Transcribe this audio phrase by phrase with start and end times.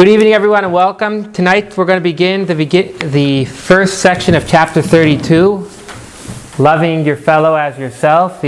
[0.00, 1.30] Good evening, everyone, and welcome.
[1.30, 5.68] Tonight we're going to begin the, begin, the first section of chapter 32,
[6.58, 8.40] loving your fellow as yourself.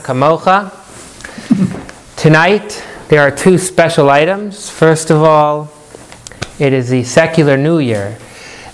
[0.00, 0.72] kamocha.
[2.16, 4.68] Tonight there are two special items.
[4.68, 5.72] First of all,
[6.58, 8.18] it is the secular New Year,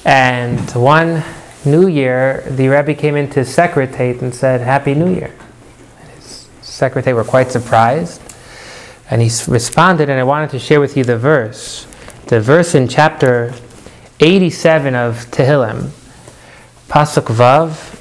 [0.07, 1.23] and one
[1.67, 5.35] New Year, the Rebbe came into secretariat and said, "Happy New Year."
[6.01, 8.23] And his secretary were quite surprised.
[9.11, 11.89] And he responded, and I wanted to share with you the verse.
[12.31, 13.53] The verse in chapter
[14.21, 15.91] 87 of Tehillim,
[16.87, 17.97] Pasuk Vav,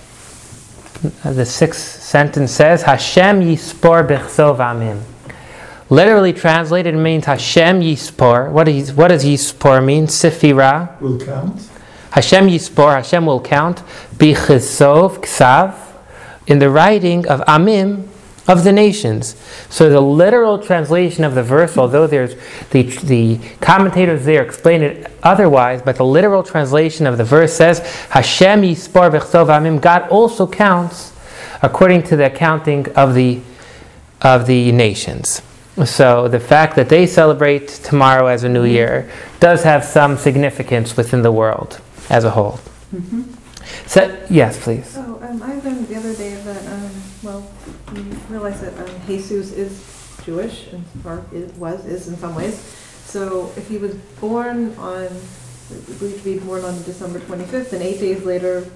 [1.24, 5.02] the sixth sentence says, Hashem yispor bechsov amim.
[5.90, 8.52] Literally translated, means Hashem yispor.
[8.52, 10.06] What, is, what does yispor mean?
[10.06, 11.02] Sifira.
[11.02, 11.68] Will count.
[12.12, 13.78] Hashem yispor, Hashem will count,
[14.14, 15.76] bichesov, ksav,
[16.46, 18.08] in the writing of amim,
[18.48, 19.36] of the nations.
[19.70, 22.36] So the literal translation of the verse, although there's
[22.72, 27.80] the, the commentators there explain it otherwise, but the literal translation of the verse says,
[28.10, 31.14] Hashem yispor b'chsov amim, God also counts
[31.62, 33.42] according to the accounting of the,
[34.22, 35.42] of the nations.
[35.86, 40.98] So the fact that they celebrate tomorrow as a new year does have some significance
[40.98, 42.60] within the world as a whole.
[42.94, 43.24] Mm-hmm.
[43.86, 44.96] So, yes, please.
[44.98, 46.79] Oh, um, I learned the other day that, um, well, you
[48.42, 52.56] realize that um, Jesus is Jewish, and, or it was, is in some ways.
[53.06, 55.08] So if he was born on,
[56.00, 58.70] believed to be born on December 25th, and eight days later,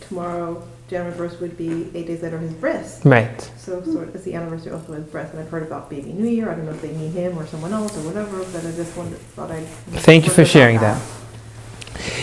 [0.00, 3.04] tomorrow, January 1st, would be eight days later his birth.
[3.04, 3.40] Right.
[3.56, 6.12] So sort of, it's the anniversary also of his birth, and I've heard about Baby
[6.12, 6.50] New Year.
[6.50, 8.96] I don't know if they mean him or someone else or whatever, but I just
[8.96, 9.66] wondered, thought I'd.
[10.02, 11.00] Thank you for sharing that.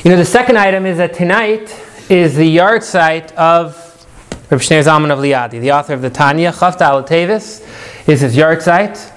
[0.03, 1.75] You know, the second item is that tonight
[2.09, 3.84] is the yahrzeit of
[4.49, 7.61] Reb Shneur Zalman of Liadi, the author of the Tanya, Chaf Daled Teves,
[8.07, 9.11] is his yahrzeit.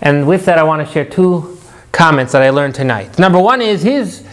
[0.00, 1.58] And with that, I want to share two
[1.90, 3.18] comments that I learned tonight.
[3.18, 4.24] Number one is his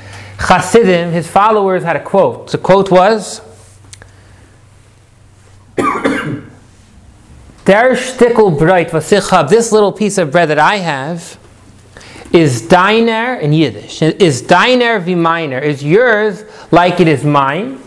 [0.48, 2.52] Chassidim, his followers, had a quote.
[2.52, 3.42] The quote was,
[7.66, 8.92] Der Stickel Breit,
[9.30, 11.39] habe, this little piece of bread that I have,
[12.32, 14.04] is deiner in Yiddish.
[14.04, 15.58] Is deiner wie meiner.
[15.58, 17.82] Is yours like it is mine?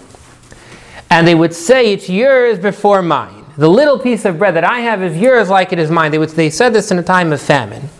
[1.13, 3.45] And they would say, It's yours before mine.
[3.59, 6.11] The little piece of bread that I have is yours like it is mine.
[6.11, 7.91] They, would, they said this in a time of famine.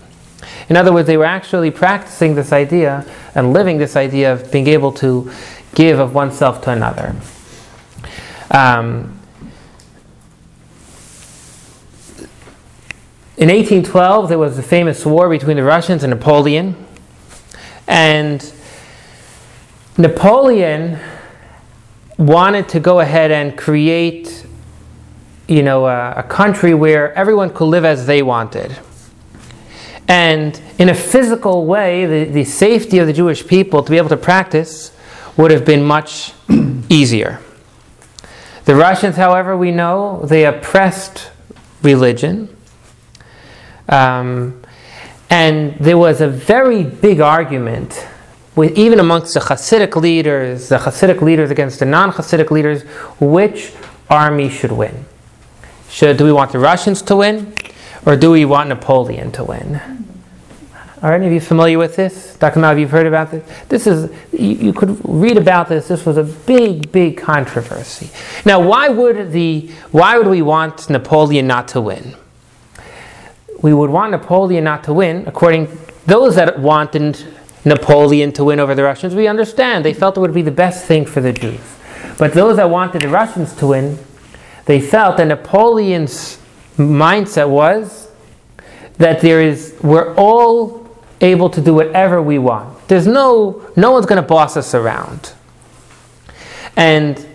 [0.71, 4.67] In other words, they were actually practicing this idea and living this idea of being
[4.67, 5.31] able to
[5.75, 7.15] give of oneself to another.
[8.51, 9.21] Um,
[13.37, 16.87] in 1812, there was a famous war between the Russians and Napoleon.
[17.87, 18.55] And
[19.99, 20.99] Napoleon
[22.23, 24.47] wanted to go ahead and create,
[25.49, 28.77] you know, a, a, country where everyone could live as they wanted.
[30.07, 34.09] And in a physical way, the, the safety of the Jewish people to be able
[34.11, 34.97] to practice
[35.37, 36.33] would have been much
[36.89, 37.41] easier.
[38.67, 41.31] The Russians, however, we know, they oppressed
[41.83, 42.57] religion.
[43.89, 44.63] Um,
[45.29, 48.07] and there was a very big argument
[48.55, 52.83] with, even amongst the Hasidic leaders, the Hasidic leaders against the non Hasidic leaders,
[53.21, 53.73] which
[54.11, 55.07] army should win.
[55.89, 57.55] Should, do we want the Russians to win,
[58.05, 59.81] or do we want Napoleon to win?
[61.03, 62.37] Are any of you familiar with this?
[62.37, 62.61] Dr.
[62.61, 63.45] Mal, you've heard about this?
[63.69, 65.89] This is, you, you, could read about this.
[65.89, 68.09] This was a big, big controversy.
[68.45, 72.15] Now, why would, the, why would we want Napoleon not to win?
[73.63, 75.77] We would want Napoleon not to win, according
[76.07, 77.17] those that wanted
[77.65, 79.85] Napoleon to win over the Russians, we understand.
[79.85, 81.61] They felt it would be the best thing for the Jews.
[82.19, 83.99] But those that wanted the Russians to win,
[84.67, 86.39] they felt that Napoleon's
[86.77, 88.09] mindset was
[88.99, 90.89] that there is we're all
[91.21, 92.89] able to do whatever we want.
[92.89, 95.33] There's no no one's going to boss us around.
[96.77, 97.27] And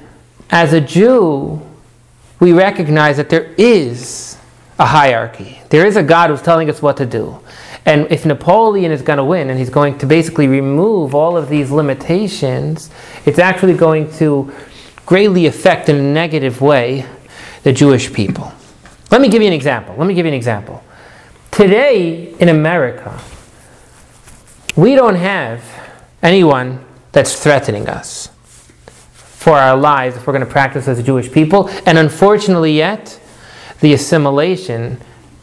[0.49, 1.61] as a Jew,
[2.39, 4.37] we recognize that there is
[4.79, 5.59] a hierarchy.
[5.69, 7.39] There is a God who's telling us what to do.
[7.87, 11.47] And if Napoleon is going to win and he's going to basically remove all of
[11.47, 12.91] these limitations,
[13.25, 14.51] it's actually going to
[15.05, 17.05] greatly affect in a negative way
[17.63, 18.51] the Jewish people.
[19.09, 19.95] Let me give you an example.
[19.97, 20.83] Let me give you an example.
[21.49, 23.21] Today in America,
[24.75, 25.63] we don't have
[26.21, 26.83] anyone
[27.13, 28.27] that's threatening us
[29.15, 31.69] for our lives if we're going to practice as a Jewish people.
[31.85, 33.17] And unfortunately, yet,
[33.79, 34.99] the assimilation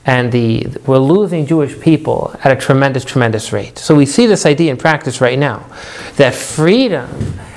[0.06, 3.78] and the we're losing Jewish people at a tremendous, tremendous rate.
[3.78, 5.66] So we see this idea in practice right now
[6.16, 7.08] that freedom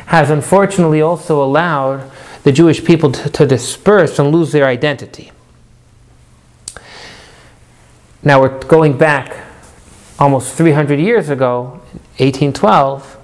[0.08, 2.10] has unfortunately also allowed
[2.44, 5.32] the Jewish people to, to disperse and lose their identity.
[8.24, 9.46] Now we're going back
[10.18, 11.82] almost 300 years ago,
[12.18, 13.18] 1812,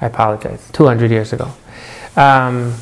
[0.00, 1.52] I apologize, 200 years ago.
[2.16, 2.74] Um,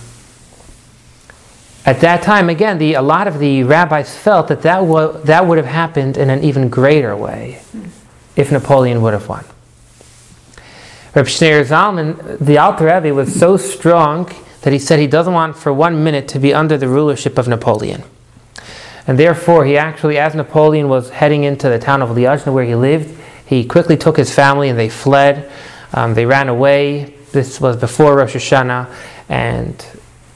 [1.86, 5.58] at that time, again, the, a lot of the rabbis felt that that, that would
[5.58, 7.62] have happened in an even greater way
[8.36, 9.44] if Napoleon would have won.
[11.14, 14.30] Reb Schneur Zalman, the Alter Rebbe, was so strong
[14.62, 17.48] that he said he doesn't want for one minute to be under the rulership of
[17.48, 18.04] Napoleon.
[19.06, 22.74] And therefore, he actually, as Napoleon was heading into the town of Liozna where he
[22.74, 25.50] lived, he quickly took his family and they fled.
[25.92, 27.16] Um, they ran away.
[27.32, 28.94] This was before Rosh Hashanah.
[29.28, 29.84] And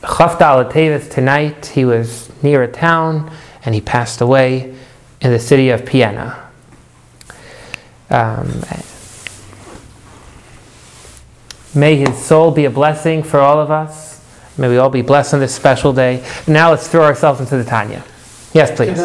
[0.05, 3.31] Chafta Tevis tonight, he was near a town
[3.65, 4.75] and he passed away
[5.21, 6.39] in the city of Piena.
[8.11, 8.63] Um,
[11.75, 14.23] may his soul be a blessing for all of us.
[14.57, 16.25] May we all be blessed on this special day.
[16.47, 18.05] Now let's throw ourselves into the Tanya.
[18.53, 19.01] Yes, please.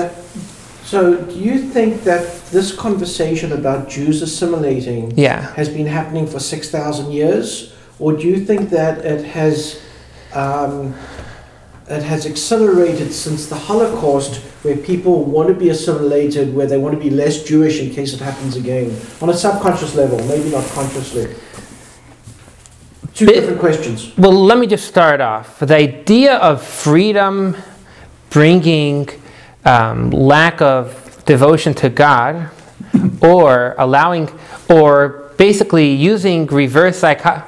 [0.83, 5.53] So, do you think that this conversation about Jews assimilating Yeah.
[5.55, 7.73] has been happening for 6,000 years?
[7.99, 9.79] Or do you think that it has,
[10.33, 10.93] um,
[11.87, 16.95] it has accelerated since the Holocaust, where people want to be assimilated, where they want
[16.95, 18.95] to be less Jewish in case it happens again?
[19.21, 21.33] On a subconscious level, maybe not consciously.
[23.13, 24.15] Two Bi- different questions.
[24.17, 25.59] Well, let me just start off.
[25.59, 27.57] The idea of freedom
[28.29, 29.09] bringing
[29.65, 32.51] um, lack of devotion to God,
[33.21, 34.29] or allowing,
[34.69, 37.43] or basically using reverse psycho.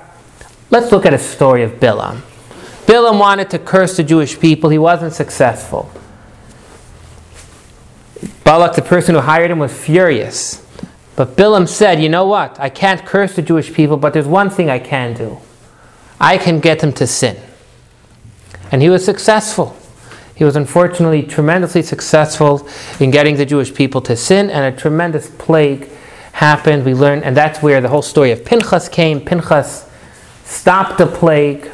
[0.69, 2.21] Let's look at a story of Bilam.
[2.91, 5.89] Bilam wanted to curse the Jewish people, he wasn't successful.
[8.43, 10.61] Balak, the person who hired him, was furious.
[11.15, 12.59] But Bilam said, You know what?
[12.59, 15.37] I can't curse the Jewish people, but there's one thing I can do.
[16.19, 17.37] I can get them to sin.
[18.73, 19.77] And he was successful.
[20.35, 22.67] He was unfortunately tremendously successful
[22.99, 25.87] in getting the Jewish people to sin, and a tremendous plague
[26.33, 26.83] happened.
[26.83, 29.21] We learned, and that's where the whole story of Pinchas came.
[29.21, 29.89] Pinchas
[30.43, 31.71] stopped the plague.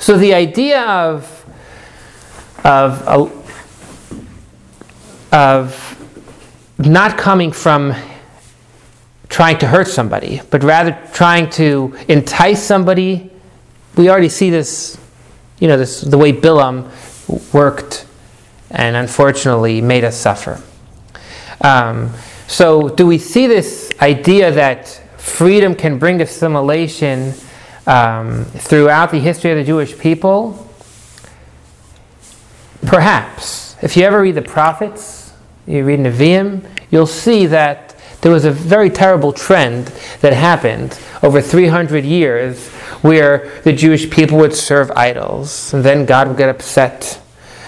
[0.00, 1.44] So the idea of
[2.64, 3.06] of
[5.30, 5.96] of
[6.78, 7.94] not coming from
[9.28, 13.30] trying to hurt somebody, but rather trying to entice somebody.
[13.94, 14.98] We already see this,
[15.58, 16.88] you know, this the way Bilam
[17.52, 18.06] worked,
[18.70, 20.62] and unfortunately made us suffer.
[21.60, 22.10] Um,
[22.48, 24.88] so, do we see this idea that
[25.18, 27.34] freedom can bring assimilation
[27.86, 30.66] um, throughout the history of the Jewish people?
[32.82, 33.76] Perhaps.
[33.82, 35.32] If you ever read the prophets,
[35.66, 39.86] you read Nevi'im, you'll see that there was a very terrible trend
[40.20, 42.68] that happened over 300 years
[43.02, 47.20] where the Jewish people would serve idols, and then God would get upset.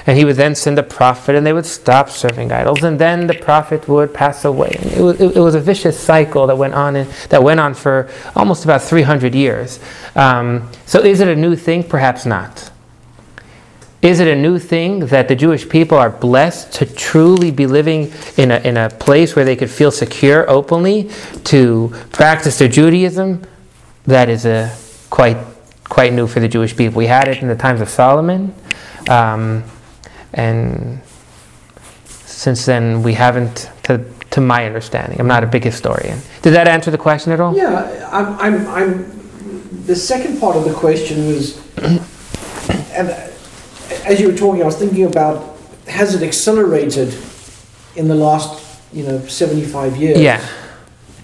[0.06, 3.26] And he would then send a prophet, and they would stop serving idols, and then
[3.26, 4.76] the prophet would pass away.
[4.80, 7.74] And it, was, it, was a vicious cycle that went on, in, that went on
[7.74, 9.78] for almost about 300 years.
[10.16, 11.84] Um, so, is it a new thing?
[11.84, 12.70] Perhaps not.
[14.02, 18.12] Is it a new thing that the Jewish people are blessed to truly be living
[18.36, 21.08] in a, in a place where they could feel secure openly
[21.44, 23.46] to practice their Judaism?
[24.06, 24.74] That is a,
[25.08, 25.36] quite,
[25.84, 26.98] quite new for the Jewish people.
[26.98, 28.52] We had it in the times of Solomon,
[29.08, 29.62] um,
[30.34, 31.00] and
[32.08, 35.20] since then we haven't, to, to my understanding.
[35.20, 36.18] I'm not a big historian.
[36.42, 37.56] Did that answer the question at all?
[37.56, 41.58] Yeah, I'm, I'm, I'm, the second part of the question was,
[42.92, 43.10] and
[44.04, 47.16] as you were talking, I was thinking about, has it accelerated
[47.96, 50.20] in the last, you know, 75 years?
[50.20, 50.46] Yeah.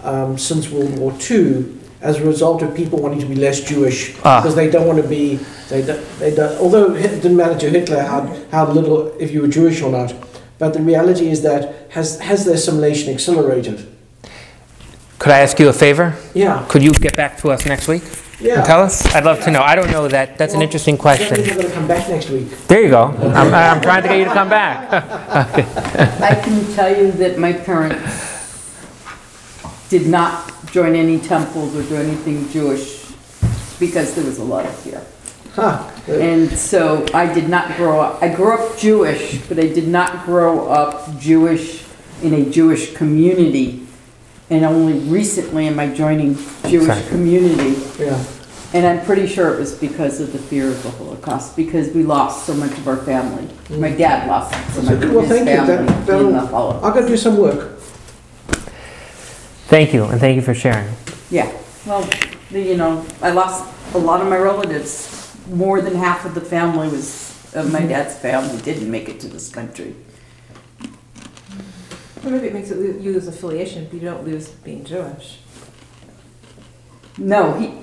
[0.03, 4.15] Um, since World War II, as a result of people wanting to be less Jewish,
[4.25, 4.41] Ah.
[4.41, 5.37] because they don't want to be,
[5.69, 9.43] they don't, they don't, although it didn't matter to Hitler how, how little, if you
[9.43, 10.15] were Jewish or not,
[10.59, 13.87] but the reality is that, has, has the assimilation accelerated?
[15.19, 16.15] Could I ask you a favor?
[16.35, 18.05] Yeah, Could you get back to us next week
[18.41, 18.59] yeah.
[18.59, 19.05] and tell us?
[19.17, 19.63] I'd love to know.
[19.63, 20.39] I don't know that.
[20.39, 21.35] That's an interesting question.
[21.35, 22.49] means you're going to come back next week.
[22.69, 23.07] There you go.
[23.07, 24.89] I'm, I'm trying to get you to come back.
[26.23, 28.37] I can tell you that my parents
[29.91, 33.07] did not join any temples or do anything Jewish
[33.79, 35.05] because there was a lot of fear.
[35.53, 35.91] Huh.
[36.07, 40.25] And so I did not grow up, I grew up Jewish, but I did not
[40.25, 41.85] grow up Jewish
[42.23, 43.87] in a Jewish community.
[44.51, 46.37] And only recently am I joining
[46.69, 47.03] Jewish Sorry.
[47.09, 47.81] community.
[47.99, 48.25] Yeah.
[48.73, 52.03] And I'm pretty sure it was because of the fear of the Holocaust, because we
[52.03, 53.49] lost so much of our family.
[53.71, 53.99] My mm.
[53.99, 55.57] dad lost so much of Well, his thank you.
[55.57, 56.85] That- family in that'll- the Holocaust.
[56.85, 57.78] I'll go do some work.
[59.69, 60.89] Thank you, and thank you for sharing.
[61.31, 61.53] Yeah,
[61.85, 62.09] well,
[62.51, 65.15] the- you know, I lost a lot of my relatives.
[65.51, 67.89] More than half of the family was, of my mm-hmm.
[67.89, 69.95] dad's family didn't make it to this country.
[72.25, 75.39] Or maybe it makes it, lo- you lose affiliation, but you don't lose being Jewish.
[77.19, 77.75] No, he,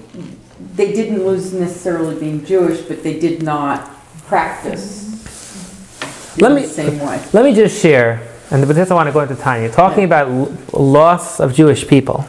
[0.76, 3.92] they didn't lose necessarily being Jewish, but they did not
[4.26, 6.42] practice mm-hmm.
[6.42, 7.24] Let in me- the same way.
[7.32, 10.28] Let me just share, and with this I want to go into Tanya, talking about
[10.28, 12.26] l- loss of Jewish people.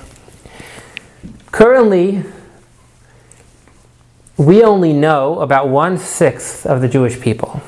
[1.52, 2.22] Currently,
[4.36, 7.62] we only know about one sixth of the Jewish people.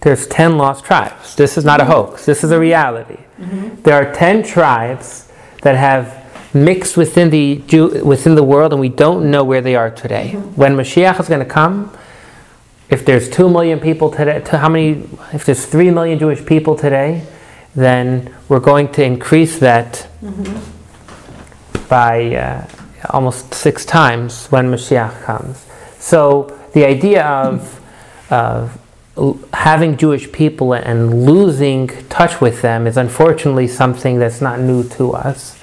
[0.00, 1.36] There's 10 lost tribes.
[1.36, 1.92] This is not a mm-hmm.
[1.92, 3.18] hoax, this is a reality.
[3.38, 3.82] Mm-hmm.
[3.82, 5.30] There are 10 tribes
[5.62, 9.76] that have mixed within the, Jew, within the world, and we don't know where they
[9.76, 10.32] are today.
[10.34, 10.56] Mm-hmm.
[10.56, 11.96] When Mashiach is going to come,
[12.92, 16.76] if there's 2 million people today, to how many, if there's 3 million Jewish people
[16.76, 17.26] today,
[17.74, 20.06] then we're going to increase that
[21.88, 22.66] by uh,
[23.08, 25.64] almost six times when Mashiach comes.
[25.98, 27.80] So the idea of,
[28.30, 28.78] of
[29.54, 35.12] having Jewish people and losing touch with them is unfortunately something that's not new to
[35.12, 35.58] us,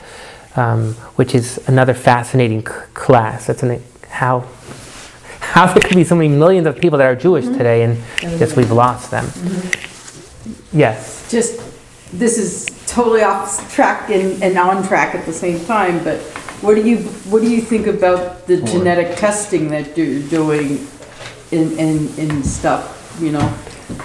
[0.56, 3.46] um, which is another fascinating c- class.
[3.46, 4.48] That's an, how
[5.52, 7.58] how could there could be so many millions of people that are Jewish mm-hmm.
[7.58, 7.98] today and
[8.40, 9.26] just we've lost them.
[9.26, 10.78] Mm-hmm.
[10.78, 11.30] Yes.
[11.32, 11.60] Just,
[12.14, 16.20] this is totally off track and, and on track at the same time, but
[16.62, 16.98] what do you,
[17.30, 20.88] what do you think about the genetic testing that you're doing
[21.52, 23.58] in, in, in stuff, you know?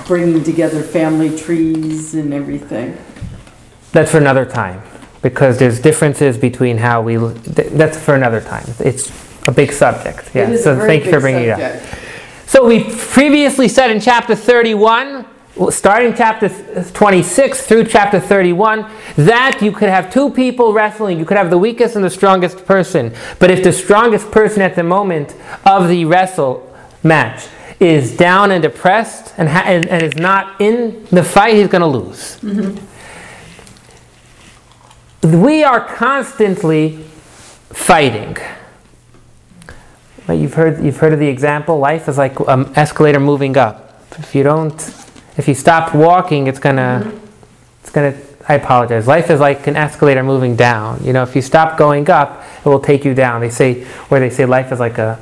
[0.07, 2.97] Bringing together family trees and everything?
[3.93, 4.83] That's for another time
[5.21, 7.17] because there's differences between how we.
[7.17, 8.65] That's for another time.
[8.79, 9.11] It's
[9.47, 10.31] a big subject.
[10.35, 10.49] Yeah.
[10.49, 11.83] It is a so thank you for bringing it up.
[12.47, 15.27] So we previously said in chapter 31,
[15.71, 16.49] starting chapter
[16.93, 21.19] 26 through chapter 31, that you could have two people wrestling.
[21.19, 23.13] You could have the weakest and the strongest person.
[23.39, 25.35] But if the strongest person at the moment
[25.65, 26.71] of the wrestle
[27.03, 27.49] match
[27.81, 31.83] is down and depressed and, ha- and, and is not in the fight, he's going
[31.83, 32.39] to lose.
[32.41, 32.93] Mm-hmm.
[35.43, 36.99] We are constantly
[37.71, 38.37] fighting.
[40.27, 41.79] Right, You've heard, you've heard of the example.
[41.79, 44.01] Life is like an escalator moving up.
[44.19, 44.73] If you don't,
[45.37, 47.13] if you stop walking, it's gonna,
[47.83, 48.17] it's gonna.
[48.49, 49.07] I apologize.
[49.07, 51.03] Life is like an escalator moving down.
[51.05, 53.41] You know, if you stop going up, it will take you down.
[53.41, 55.19] They say, where they say life is like a,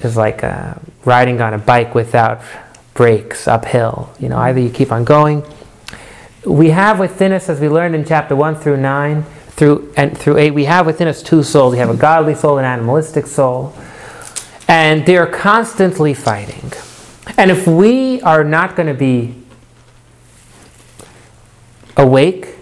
[0.00, 2.42] is like a, riding on a bike without
[2.94, 4.12] brakes uphill.
[4.18, 5.44] You know, either you keep on going.
[6.44, 9.24] We have within us, as we learned in chapter one through nine,
[9.60, 11.72] through and through eight, we have within us two souls.
[11.72, 13.74] We have a godly soul and an animalistic soul,
[14.66, 16.72] and they are constantly fighting.
[17.36, 19.34] And if we are not going to be
[21.94, 22.54] awake,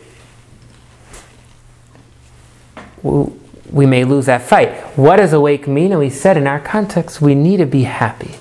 [3.05, 4.75] we may lose that fight.
[4.99, 5.93] What does awake mean?
[5.93, 8.35] And we said in our context, we need to be happy.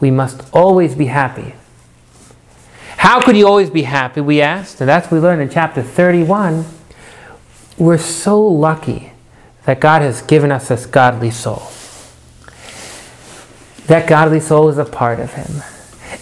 [0.00, 1.54] We must always be happy.
[2.96, 4.20] How could you always be happy?
[4.20, 6.64] We asked, and that's what we learned in chapter 31.
[7.78, 9.12] We're so lucky
[9.64, 11.62] that God has given us this godly soul.
[13.86, 15.62] That godly soul is a part of Him.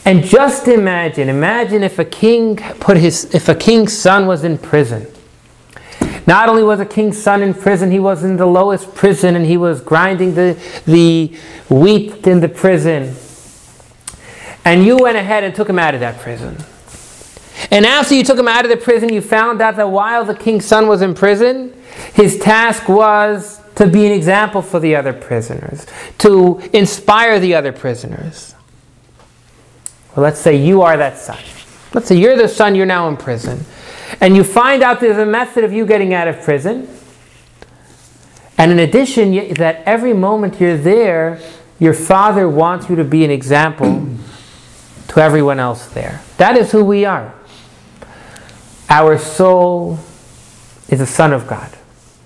[0.04, 4.58] And just imagine, imagine if a king put his, if a king's son was in
[4.58, 5.06] prison.
[6.26, 9.46] Not only was a king's son in prison, he was in the lowest prison and
[9.46, 11.36] he was grinding the, the
[11.70, 13.14] wheat in the prison.
[14.64, 16.56] And you went ahead and took him out of that prison.
[17.74, 20.36] And after you took him out of the prison, you found out that while the
[20.36, 21.74] king's son was in prison,
[22.12, 25.84] his task was to be an example for the other prisoners,
[26.18, 28.54] to inspire the other prisoners.
[30.14, 31.40] Well, let's say you are that son.
[31.92, 33.64] Let's say you're the son, you're now in prison.
[34.20, 36.88] And you find out there's a method of you getting out of prison.
[38.56, 41.40] And in addition, that every moment you're there,
[41.80, 44.06] your father wants you to be an example
[45.08, 46.20] to everyone else there.
[46.36, 47.34] That is who we are.
[48.88, 49.98] Our soul
[50.88, 51.76] is a son of God.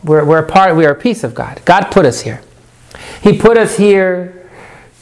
[0.05, 1.61] We're, we're a part, we are a piece of God.
[1.65, 2.43] God put us here.
[3.23, 4.49] He put us here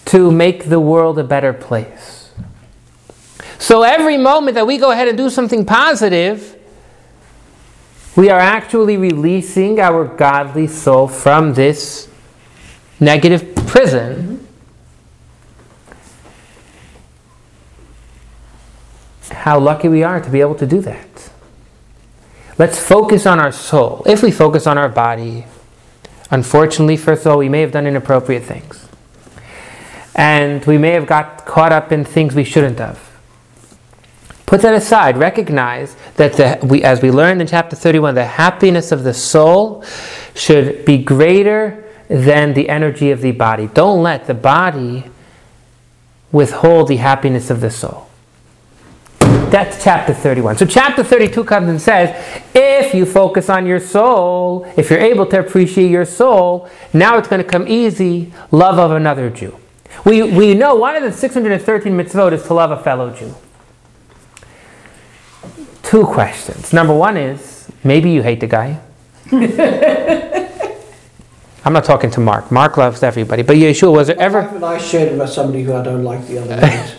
[0.07, 2.31] to make the world a better place.
[3.59, 6.57] So every moment that we go ahead and do something positive,
[8.15, 12.09] we are actually releasing our godly soul from this
[13.01, 14.47] negative prison.
[19.31, 21.26] How lucky we are to be able to do that.
[22.59, 24.03] Let's focus on our soul.
[24.07, 25.45] If we focus on our body,
[26.31, 28.89] unfortunately, first of all, we may have done inappropriate things.
[30.15, 32.99] And we may have got caught up in things we shouldn't have.
[34.47, 35.19] Put that aside.
[35.19, 39.85] Recognize that the, we, as we learned in chapter 31, the happiness of the soul
[40.35, 43.67] should be greater than the energy of the body.
[43.67, 45.05] Don't let the body
[46.33, 48.06] withhold the happiness of the soul.
[49.57, 50.59] That's chapter 31.
[50.59, 52.11] So chapter 32 comes and says,
[52.55, 57.27] if you focus on your soul, if you're able to appreciate your soul, now it's
[57.27, 59.59] going to come easy, love of another Jew.
[60.05, 63.35] We, we know one of the 613 mitzvot is to love a fellow Jew.
[65.83, 66.75] Two questions.
[66.75, 68.79] Number one is, maybe you hate the guy.
[71.65, 72.53] I'm not talking to Mark.
[72.53, 73.43] Mark loves everybody.
[73.43, 74.43] But Yeshua, was there ever...
[74.43, 76.97] Have I shared about somebody who I don't like the other night?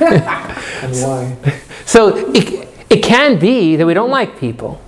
[0.00, 1.36] and why?
[1.88, 4.78] So it, it can be that we don't like people.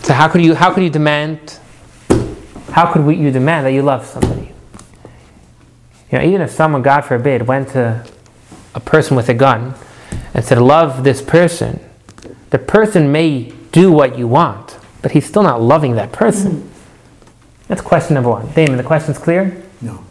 [0.00, 1.58] So how could you how could you demand
[2.70, 4.52] how could we, you demand that you love somebody?
[6.10, 8.06] You know, even if someone, God forbid, went to
[8.74, 9.74] a person with a gun
[10.32, 11.78] and said, "Love this person,"
[12.48, 16.52] the person may do what you want, but he's still not loving that person.
[16.52, 17.66] Mm-hmm.
[17.68, 18.50] That's question number one.
[18.52, 19.62] Damon, the question's clear.
[19.82, 20.02] No.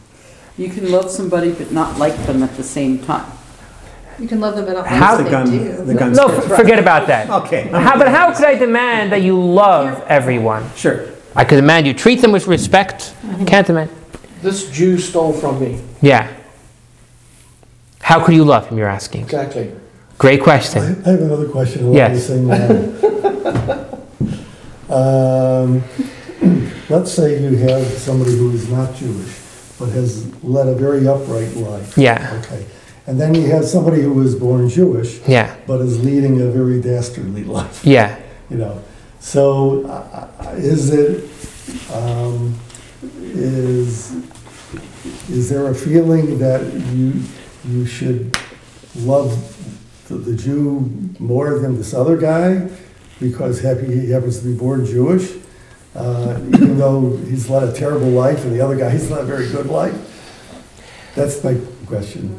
[0.60, 3.32] You can love somebody but not like them at the same time.
[4.20, 5.86] You can love them but not How- like The them gun, do.
[5.86, 6.52] the gun No, starts.
[6.52, 7.30] f- forget about that.
[7.30, 7.68] Okay.
[7.70, 10.64] How, but how could I demand that you love everyone?
[10.76, 11.06] Sure.
[11.36, 13.14] I could demand you treat them with respect.
[13.40, 13.90] I can't demand.
[14.42, 15.80] This Jew stole from me.
[16.02, 16.28] Yeah.
[18.02, 18.78] How could you love him?
[18.78, 19.22] You're asking.
[19.24, 19.72] Exactly.
[20.18, 21.02] Great question.
[21.06, 22.28] I have another question along the Yes.
[22.28, 22.50] same.
[24.90, 25.82] Um,
[26.90, 29.40] Let's say you have somebody who is not Jewish,
[29.80, 31.98] but has led a very upright life.
[31.98, 32.40] Yeah.
[32.44, 32.66] Okay.
[33.06, 35.54] And then you have somebody who was born Jewish, Yeah.
[35.68, 38.18] but is leading a very dastardly life, Yeah.
[38.50, 38.82] you know.
[39.20, 41.30] So uh, uh, is it,
[41.94, 42.56] um,
[43.22, 44.12] is,
[45.30, 46.62] is there a feeling that
[46.94, 47.22] you,
[47.68, 48.38] you should
[48.98, 49.32] love
[50.08, 52.70] the, the Jew more than this other guy
[53.20, 55.32] because happy he happens to be born Jewish,
[55.96, 59.26] uh, even though he's led a terrible life and the other guy he's led a
[59.26, 59.96] very good life?
[61.16, 62.38] That's my question.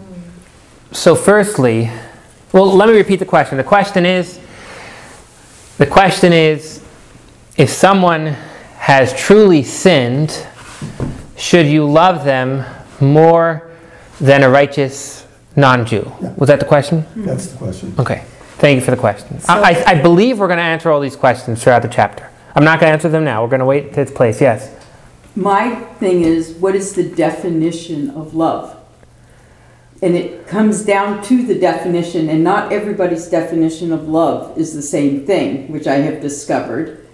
[0.95, 1.91] So, firstly,
[2.53, 3.59] well, let me repeat the question.
[3.59, 4.39] The question is
[5.77, 6.83] the question is
[7.57, 8.27] if someone
[8.79, 10.47] has truly sinned,
[11.37, 12.65] should you love them
[13.01, 13.73] more
[14.21, 16.11] than a righteous non Jew?
[16.23, 16.33] Yeah.
[16.37, 17.03] Was that the question?
[17.03, 17.25] Mm-hmm.
[17.25, 17.95] That's the question.
[17.99, 18.25] Okay.
[18.59, 19.41] Thank you for the question.
[19.49, 22.31] I, I, I believe we're going to answer all these questions throughout the chapter.
[22.55, 23.43] I'm not going to answer them now.
[23.43, 24.41] We're going to wait to its place.
[24.41, 24.73] Yes.
[25.35, 28.74] My thing is, what is the definition of love?
[30.05, 34.83] And it comes down to the definition, and not everybody's definition of love is the
[34.83, 37.09] same thing, which I have discovered.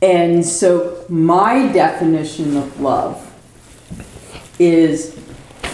[0.00, 3.28] And so, my definition of love
[4.60, 5.18] is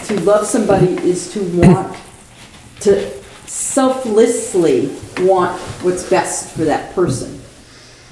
[0.05, 1.95] to love somebody is to want
[2.79, 3.11] to
[3.45, 4.87] selflessly
[5.19, 7.39] want what's best for that person.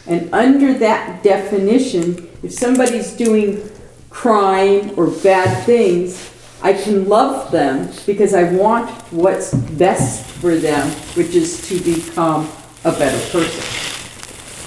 [0.05, 3.67] And under that definition, if somebody's doing
[4.11, 6.36] crime or bad things,
[6.67, 12.51] I can love them because I want what's best for them, which is to become
[12.83, 13.63] a better person.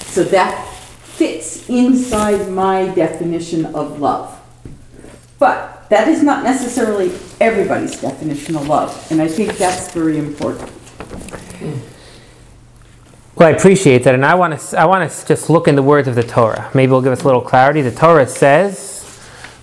[0.06, 0.66] So that
[1.18, 4.34] fits inside my definition of love.
[5.38, 10.72] But that is not necessarily everybody's definition of love, and I think that's very important.
[13.34, 14.80] Well, I appreciate that, and I want to.
[14.80, 16.70] I want to just look in the words of the Torah.
[16.72, 17.82] Maybe it'll give us a little clarity.
[17.82, 19.04] The Torah says,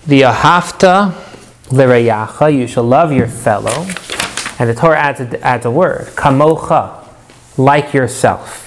[0.05, 1.26] "V'ahavta
[1.71, 3.85] l'reyacha," you shall love your fellow,
[4.59, 7.03] and the Torah adds a, adds a word, kamocha,
[7.57, 8.63] like yourself.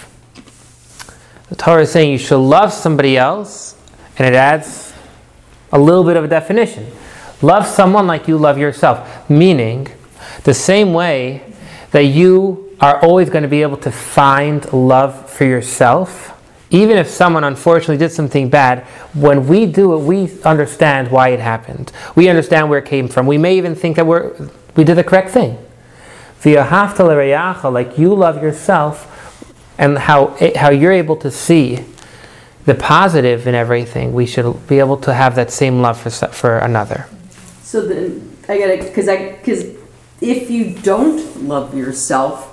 [1.49, 3.75] The Torah is saying you shall love somebody else,
[4.19, 4.93] and it adds
[5.73, 6.87] a little bit of a definition.
[7.43, 9.89] Love someone like you love yourself, meaning
[10.45, 11.43] the same way
[11.91, 16.30] that you are always going to be able to find love for yourself.
[16.71, 21.41] Even if someone unfortunately did something bad, when we do it, we understand why it
[21.41, 21.91] happened.
[22.15, 23.27] We understand where it came from.
[23.27, 24.33] We may even think that we're,
[24.77, 25.59] we did the correct thing.
[26.45, 29.07] Like you love yourself,
[29.81, 31.85] and how, how you're able to see
[32.67, 36.59] the positive in everything, we should be able to have that same love for, for
[36.59, 37.09] another.
[37.63, 39.65] So then I gotta, because I, because
[40.21, 42.50] if you don't love yourself,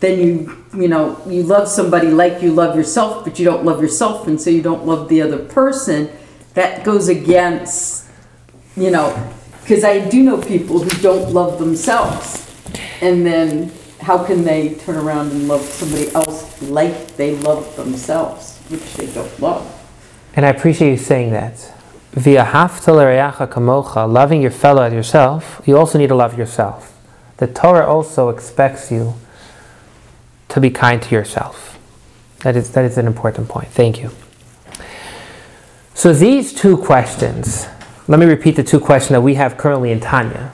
[0.00, 3.80] then you, you know, you love somebody like you love yourself, but you don't love
[3.80, 6.10] yourself, and so you don't love the other person.
[6.54, 8.08] That goes against,
[8.76, 9.32] you know,
[9.62, 12.46] because I do know people who don't love themselves,
[13.00, 18.58] and then how can they turn around and love somebody else like they love themselves,
[18.68, 19.72] which they don't love?
[20.34, 21.72] And I appreciate you saying that.
[22.12, 26.96] Via kamocha, loving your fellow as yourself, you also need to love yourself.
[27.38, 29.14] The Torah also expects you
[30.48, 31.78] to be kind to yourself.
[32.40, 33.68] That is, that is an important point.
[33.68, 34.10] Thank you.
[35.94, 37.66] So these two questions,
[38.06, 40.52] let me repeat the two questions that we have currently in Tanya.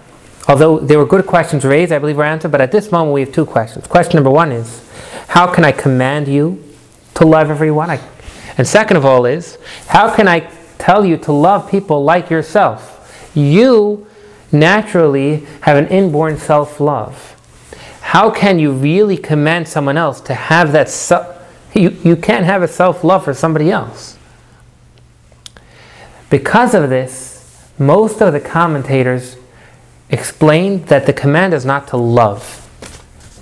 [0.49, 3.21] although there were good questions raised, I believe were answered, but at this moment we
[3.21, 3.87] have two questions.
[3.87, 4.89] Question number one is,
[5.29, 6.63] how can I command you
[7.15, 7.91] to love everyone?
[7.91, 8.01] I,
[8.59, 13.31] and second of all is, how can I tell you to love people like yourself?
[13.35, 14.07] You
[14.51, 17.37] naturally have an inborn self love.
[18.13, 21.39] How can you really command someone else to have that?
[21.73, 24.19] You, you can't have a self love for somebody else.
[26.29, 29.39] Because of this, most of the commentators
[30.11, 32.69] explain that the command is not to love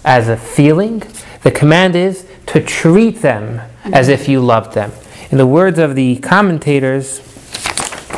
[0.04, 1.02] as a feeling,
[1.42, 4.92] the command is to treat them as if you loved them.
[5.32, 7.18] In the words of the commentators,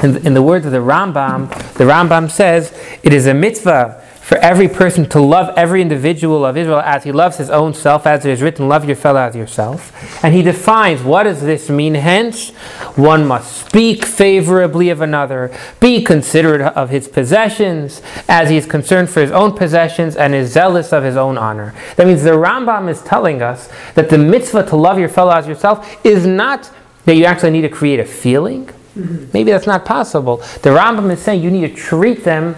[0.03, 4.67] in the words of the Rambam, the Rambam says, it is a mitzvah for every
[4.67, 8.31] person to love every individual of Israel as he loves his own self, as it
[8.31, 10.25] is written, love your fellow as yourself.
[10.25, 11.97] And he defines what does this mean.
[11.97, 12.49] Hence,
[12.97, 19.11] one must speak favorably of another, be considerate of his possessions, as he is concerned
[19.11, 21.75] for his own possessions and is zealous of his own honor.
[21.97, 25.47] That means the Rambam is telling us that the mitzvah to love your fellow as
[25.47, 26.71] yourself is not
[27.05, 28.65] that you actually need to create a feeling.
[28.65, 29.27] Mm-hmm.
[29.35, 30.39] Maybe that's not possible.
[30.39, 32.57] The Rambam is saying you need to treat them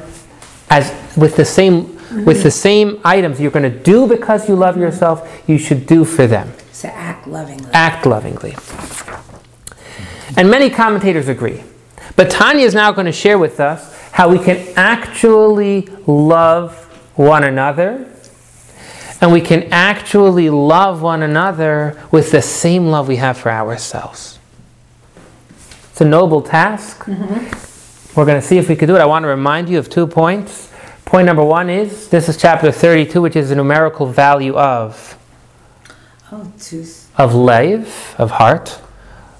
[0.71, 2.49] as with the same with the mm-hmm.
[2.51, 6.53] same items you're going to do because you love yourself, you should do for them.
[6.71, 7.71] So act lovingly.
[7.73, 8.55] Act lovingly.
[10.37, 11.65] And many commentators agree.
[12.15, 16.77] But Tanya is now going to share with us how we can actually love
[17.17, 18.09] one another.
[19.21, 24.39] And we can actually love one another with the same love we have for ourselves.
[25.91, 27.05] It's a noble task.
[27.05, 27.74] Mm-hmm.
[28.17, 29.01] We're going to see if we can do it.
[29.01, 30.73] I want to remind you of two points.
[31.05, 35.19] Point number one is this is chapter 32, which is the numerical value of
[36.37, 36.53] Oh,
[37.17, 38.81] of lev, of heart.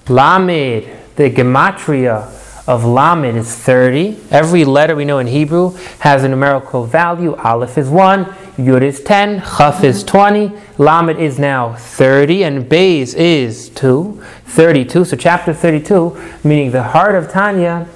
[0.07, 2.31] Lamed, the gematria
[2.67, 4.17] of lamed is 30.
[4.31, 7.35] Every letter we know in Hebrew has a numerical value.
[7.35, 8.25] Aleph is 1,
[8.57, 10.49] Yud is 10, Chaf is mm-hmm.
[10.49, 15.05] 20, Lamed is now 30, and Beis is 2, 32.
[15.05, 17.89] So chapter 32, meaning the heart of Tanya,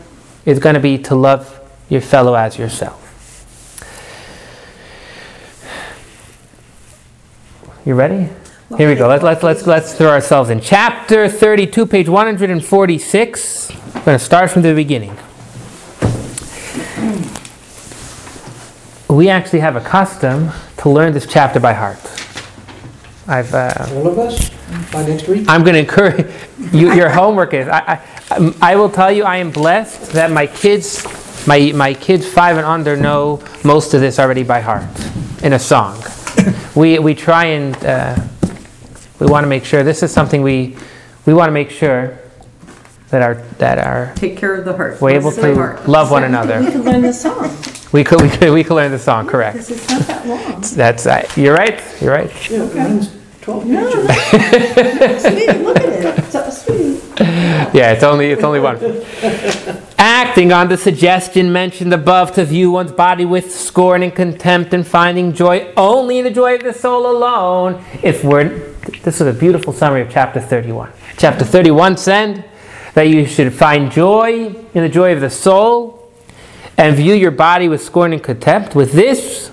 [0.50, 3.06] is going to be to love your fellow as yourself.
[7.86, 8.30] You ready?
[8.78, 9.08] Here we go.
[9.08, 10.60] Let's, let's, let's, let's throw ourselves in.
[10.60, 13.72] Chapter 32, page 146.
[13.72, 15.16] I'm going to start from the beginning.
[19.08, 22.00] We actually have a custom to learn this chapter by heart.
[23.28, 24.50] I've, uh, All of us,
[24.92, 25.48] by next week?
[25.48, 26.32] I'm going to encourage
[26.74, 26.94] you.
[26.94, 27.68] Your homework is.
[27.68, 28.19] I, I,
[28.62, 29.24] I will tell you.
[29.24, 31.04] I am blessed that my kids,
[31.48, 34.84] my my kids five and under, know most of this already by heart
[35.44, 36.02] in a song.
[36.76, 38.16] We we try and uh,
[39.20, 40.78] we want to make sure this is something we
[41.26, 42.18] we want to make sure
[43.10, 45.02] that our that our Take care of the heart.
[45.02, 45.88] we're able to heart.
[45.90, 46.60] love one another.
[46.60, 46.72] We another.
[46.78, 47.50] could learn the song,
[47.92, 49.28] We could we could we could learn the song.
[49.28, 49.56] Correct.
[49.58, 50.62] because it's not that long.
[50.76, 51.82] That's uh, you're right.
[52.02, 52.32] You're right.
[52.52, 53.04] Yeah,
[53.50, 55.00] mine's 12 No, pages.
[55.00, 55.18] no.
[55.30, 56.26] Sweetie, look at it.
[56.32, 57.04] So sweet.
[57.74, 58.78] Yeah, it's only it's only one.
[59.98, 64.88] Acting on the suggestion mentioned above to view one's body with scorn and contempt and
[64.88, 67.84] finding joy only in the joy of the soul alone.
[68.02, 68.70] If we're
[69.04, 70.92] this is a beautiful summary of chapter 31.
[71.18, 72.50] Chapter 31 said
[72.94, 76.12] that you should find joy in the joy of the soul
[76.78, 78.74] and view your body with scorn and contempt.
[78.74, 79.52] With this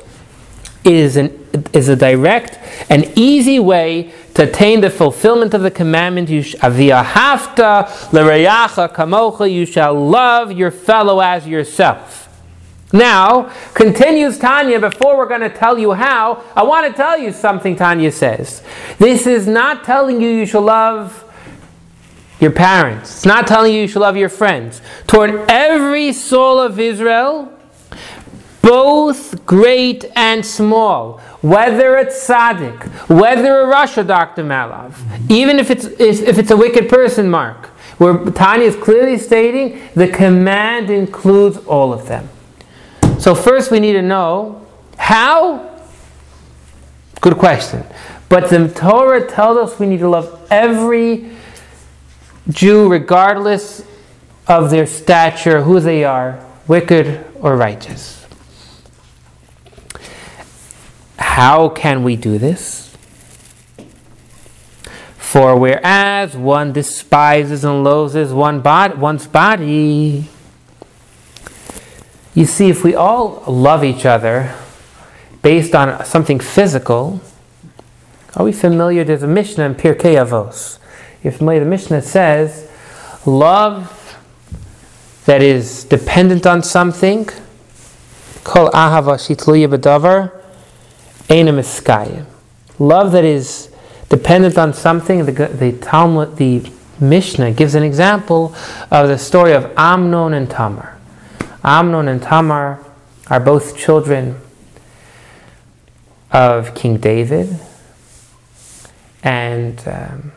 [0.86, 2.58] is an is a direct
[2.90, 6.28] and easy way to attain the fulfillment of the commandment.
[6.28, 12.28] You sh- "V'ahavta l'reyacha kamocha." You shall love your fellow as yourself.
[12.92, 17.32] Now, continues Tanya, before we're going to tell you how, I want to tell you
[17.32, 18.62] something Tanya says.
[18.98, 21.24] This is not telling you you shall love
[22.38, 23.16] your parents.
[23.16, 24.80] It's not telling you you should love your friends.
[25.06, 27.52] Toward every soul of Israel,
[28.66, 34.42] both great and small, whether it's tzaddik, whether a Russia, Dr.
[34.42, 34.96] Malov,
[35.30, 37.66] even if it's, if if it's a wicked person, Mark,
[37.98, 42.28] where Tanya is clearly stating the command includes all of them.
[43.20, 44.66] So, first we need to know
[44.98, 45.72] how.
[47.20, 47.84] Good question.
[48.28, 51.30] But the Torah tells us we need to love every
[52.50, 53.84] Jew, regardless
[54.48, 58.15] of their stature, who they are, wicked or righteous.
[61.36, 62.96] How can we do this?
[65.18, 70.30] For whereas one despises and loathes one bod- one's body,
[72.34, 74.54] you see, if we all love each other
[75.42, 77.20] based on something physical,
[78.34, 79.04] are we familiar?
[79.04, 80.78] There's a Mishnah in Pirkei Avos.
[81.22, 81.60] You're familiar?
[81.64, 82.66] The Mishnah says,
[83.26, 84.18] love
[85.26, 87.28] that is dependent on something
[88.42, 90.35] Kol ahava shitluya b'davar.
[92.78, 93.70] Love that is
[94.08, 95.26] dependent on something.
[95.26, 98.54] The, the Talmud, the Mishnah gives an example
[98.90, 100.98] of the story of Amnon and Tamar.
[101.64, 102.84] Amnon and Tamar
[103.28, 104.40] are both children
[106.30, 107.58] of King David,
[109.22, 110.32] and um,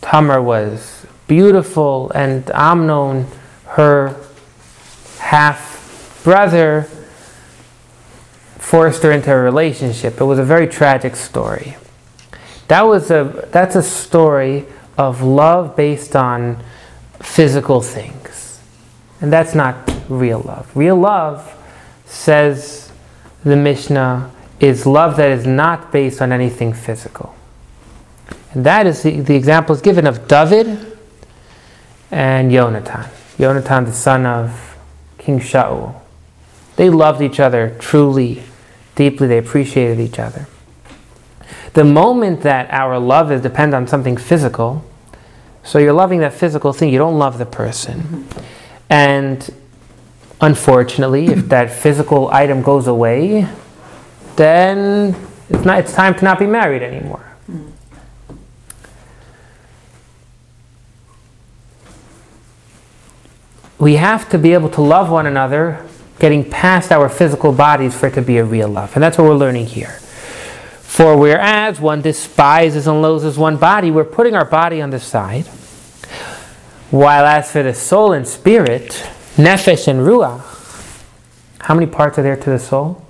[0.00, 3.26] Tamar was beautiful, and Amnon,
[3.66, 4.16] her
[5.18, 6.88] half brother,
[8.62, 10.20] forced her into a relationship.
[10.20, 11.76] It was a very tragic story.
[12.68, 14.64] That was a that's a story
[14.96, 16.62] of love based on
[17.20, 18.60] physical things.
[19.20, 19.76] And that's not
[20.08, 20.70] real love.
[20.76, 21.54] Real love
[22.06, 22.92] says
[23.44, 27.34] the Mishnah is love that is not based on anything physical.
[28.52, 30.98] And that is the, the example is given of David
[32.10, 33.10] and Jonathan.
[33.38, 34.76] Jonathan, the son of
[35.18, 36.00] King Shaul.
[36.76, 38.42] They loved each other truly,
[38.94, 39.26] deeply.
[39.26, 40.46] They appreciated each other.
[41.74, 44.84] The moment that our love is dependent on something physical,
[45.62, 48.26] so you're loving that physical thing, you don't love the person.
[48.90, 49.48] And
[50.40, 53.48] unfortunately, if that physical item goes away,
[54.36, 55.16] then
[55.48, 57.24] it's not it's time to not be married anymore.
[63.78, 65.84] We have to be able to love one another,
[66.22, 68.94] getting past our physical bodies for it to be a real love.
[68.94, 69.98] And that's what we're learning here.
[70.78, 75.46] For whereas one despises and loathes one body, we're putting our body on the side.
[76.92, 78.90] While as for the soul and spirit,
[79.36, 80.44] nefesh and ruach,
[81.58, 83.04] how many parts are there to the soul?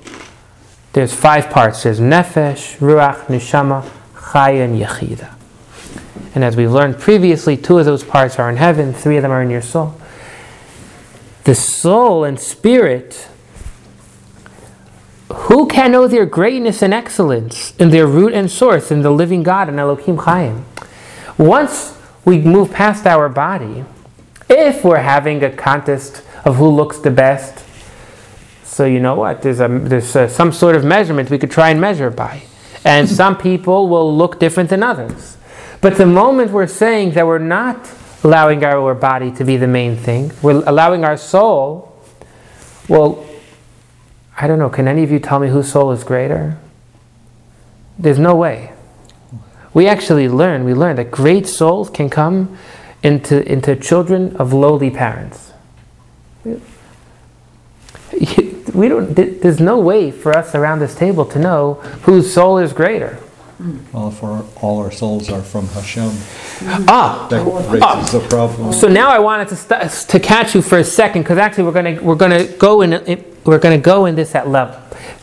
[0.94, 1.83] There's five parts.
[1.83, 5.35] There's nefesh, ruach, neshama, chaya, and yechida.
[6.35, 9.33] And as we've learned previously, two of those parts are in heaven, three of them
[9.33, 10.01] are in your soul.
[11.44, 13.28] The soul and spirit
[15.33, 19.42] who can know their greatness and excellence in their root and source in the living
[19.42, 20.64] God and Elohim Chaim?
[21.38, 23.85] Once we move past our body,
[24.48, 27.64] if we're having a contest of who looks the best,
[28.64, 29.42] so you know what?
[29.42, 32.42] There's a there's a, some sort of measurement we could try and measure by,
[32.85, 35.37] and some people will look different than others.
[35.81, 37.87] But the moment we're saying that we're not
[38.22, 41.88] allowing our body to be the main thing, we're allowing our soul.
[42.88, 43.26] Well,
[44.37, 46.58] I don't know, can any of you tell me whose soul is greater?
[47.98, 48.72] There's no way.
[49.74, 52.56] We actually learn, we learn that great souls can come
[53.02, 55.52] into, into children of lowly parents.
[58.74, 62.72] We don't, there's no way for us around this table to know whose soul is
[62.72, 63.18] greater.
[63.62, 63.92] Mm.
[63.92, 66.85] Well, if our, all our souls are from Hashem, mm-hmm.
[66.88, 68.72] Ah, that ah, raises the problem.
[68.72, 71.72] So now I wanted to, st- to catch you for a second because actually we're
[71.81, 74.48] going to we're going to go in, in we're going to go in this at
[74.48, 74.81] level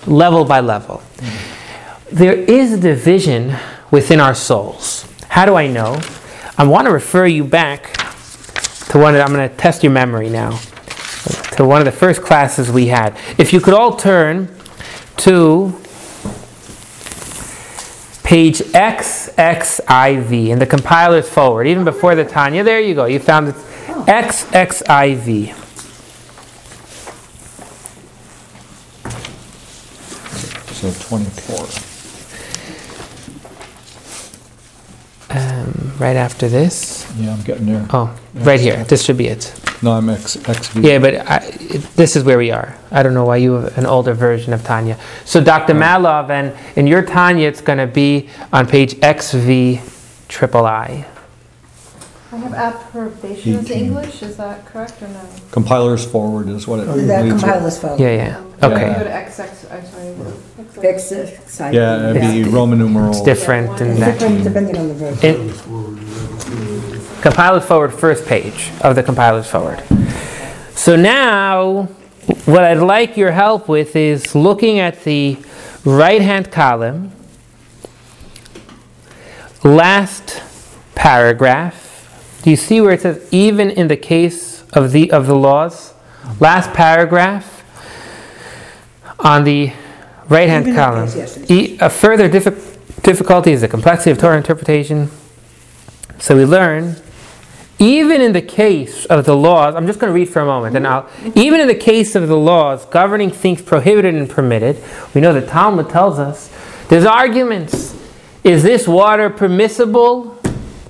[0.07, 1.03] level by level.
[1.17, 2.15] Mm-hmm.
[2.15, 3.57] There is a division
[3.91, 5.05] within our souls.
[5.27, 5.99] How do I know?
[6.57, 7.91] I want to refer you back
[8.89, 9.15] to one.
[9.15, 10.57] Of, I'm going to test your memory now.
[11.57, 13.17] To one of the first classes we had.
[13.37, 14.47] If you could all turn
[15.17, 15.73] to
[18.29, 22.63] page XXIV and the compiler's foreword, even before the Tanya.
[22.63, 23.05] There you go.
[23.05, 23.55] You found it.
[24.05, 25.55] XXIV.
[30.75, 31.65] So 24.
[35.31, 37.11] Um, right after this.
[37.17, 37.87] Yeah, I'm getting there.
[37.89, 38.83] Oh, right here.
[38.83, 39.51] This should be it.
[39.81, 40.83] No, I'm X, XV.
[40.83, 42.75] Yeah, but I, it, this is where we are.
[42.91, 44.97] I don't know why you have an older version of Tanya.
[45.25, 45.73] So Dr.
[45.73, 51.05] Malov, and in your Tanya, it's going to be on page XV triple I.
[52.31, 53.85] I have approbation as 18.
[53.85, 55.21] English, is that correct or no?
[55.51, 57.05] Compilers foreword is what it Oh, yeah.
[57.07, 57.99] That compiler's fault.
[57.99, 58.43] Yeah, yeah.
[58.61, 58.93] Okay.
[58.93, 60.89] Go to XX, I'm sorry.
[60.89, 63.09] X, X, I- Yeah, it'd be Roman numeral.
[63.09, 64.19] It's different in It's that.
[64.19, 65.25] different depending on the version.
[65.49, 65.68] It,
[67.21, 69.83] compiler's foreword, first page of the compiler's foreword.
[70.71, 71.83] So now,
[72.45, 75.37] what I'd like your help with is looking at the
[75.83, 77.11] right hand column,
[79.63, 80.41] last
[80.95, 81.85] paragraph.
[82.43, 85.93] Do you see where it says, even in the case of the, of the laws?
[86.39, 87.55] Last paragraph
[89.19, 89.73] on the
[90.29, 91.05] right hand column.
[91.07, 91.51] case, yes, yes.
[91.51, 95.09] E- a further diffi- difficulty is the complexity of Torah interpretation.
[96.19, 96.95] So we learn,
[97.79, 100.75] even in the case of the laws, I'm just going to read for a moment,
[100.75, 104.83] and I'll, even in the case of the laws governing things prohibited and permitted,
[105.15, 106.53] we know the Talmud tells us
[106.89, 107.95] there's arguments.
[108.43, 110.37] Is this water permissible?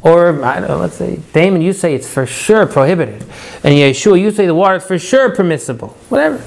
[0.01, 3.21] Or, I don't know, let's say, Damon, you say it's for sure prohibited.
[3.63, 5.89] And Yeshua, you say the water is for sure permissible.
[6.07, 6.41] Whatever.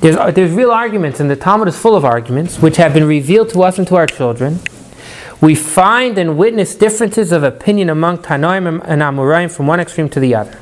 [0.00, 3.48] There's, there's real arguments, and the Talmud is full of arguments, which have been revealed
[3.50, 4.58] to us and to our children.
[5.44, 10.18] We find and witness differences of opinion among Tanoim and Amoraim from one extreme to
[10.18, 10.58] the other.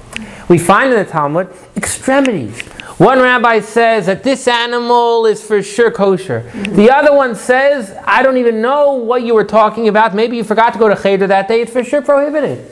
[0.49, 2.61] We find in the Talmud extremities.
[2.99, 6.51] One rabbi says that this animal is for sure kosher.
[6.53, 10.17] The other one says, I don't even know what you were talking about.
[10.17, 11.61] Maybe you forgot to go to Cheder that day.
[11.61, 12.69] It's for sure prohibited.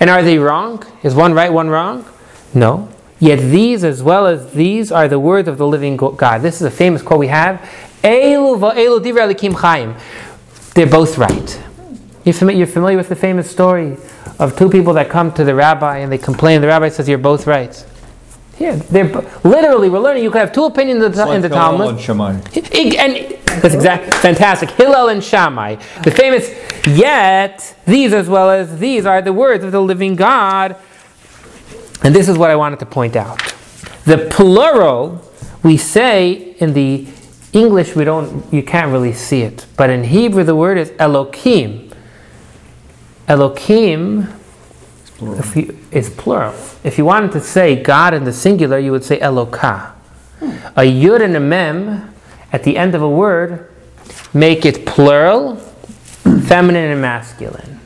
[0.00, 0.84] And are they wrong?
[1.04, 2.04] Is one right, one wrong?
[2.52, 2.88] No.
[3.20, 6.42] Yet these, as well as these, are the words of the living God.
[6.42, 7.60] This is a famous quote we have.
[8.02, 8.58] Elu
[9.54, 9.98] chayim.
[10.76, 11.62] They're both right.
[12.24, 13.96] You're familiar, you're familiar with the famous story
[14.38, 16.60] of two people that come to the rabbi and they complain.
[16.60, 17.74] The rabbi says, "You're both right."
[18.58, 19.04] Here, they're
[19.42, 19.88] literally.
[19.90, 20.22] We're learning.
[20.22, 21.88] You could have two opinions in the, It's in the like Hillel Talmud.
[21.90, 22.30] and Shammai.
[22.32, 24.70] And that's exact, fantastic.
[24.70, 26.50] Hillel and Shammai, the famous.
[26.86, 30.76] Yet these, as well as these, are the words of the living God.
[32.02, 33.40] And this is what I wanted to point out.
[34.04, 35.22] The plural,
[35.62, 37.06] we say in the
[37.56, 41.90] English, we don't, you can't really see it, but in Hebrew, the word is Elohim.
[43.26, 44.28] Elohim
[45.16, 45.38] plural.
[45.38, 46.54] if you, is plural.
[46.84, 49.92] If you wanted to say God in the singular, you would say Elokah.
[50.38, 50.50] Hmm.
[50.76, 52.14] A yud and a mem
[52.52, 53.70] at the end of a word
[54.34, 55.56] make it plural,
[56.46, 57.80] feminine and masculine.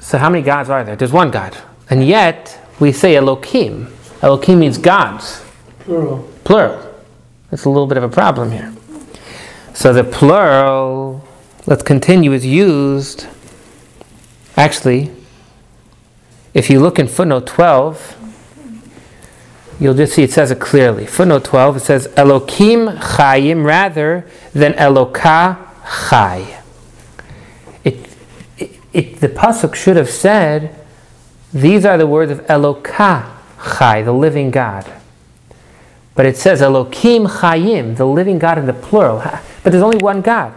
[0.00, 0.96] So how many gods are there?
[0.96, 1.56] There's one God.
[1.90, 3.92] And yet we say Elohim.
[4.22, 5.44] Elohim means gods,
[5.80, 6.29] Plural.
[6.50, 6.84] Plural.
[7.52, 8.74] That's a little bit of a problem here.
[9.72, 11.24] So the plural,
[11.64, 13.28] let's continue, is used.
[14.56, 15.12] Actually,
[16.52, 18.16] if you look in footnote 12,
[19.78, 21.06] you'll just see it says it clearly.
[21.06, 25.56] Footnote 12, it says Elokim Chayim rather than Eloka
[26.10, 26.58] Chay.
[27.84, 28.16] It,
[28.58, 30.74] it, it, the Pasuk should have said,
[31.52, 33.36] these are the words of Eloka
[33.78, 34.99] Chay, the living God.
[36.14, 39.18] But it says Elokim Chayim, the living God in the plural.
[39.62, 40.54] But there's only one God.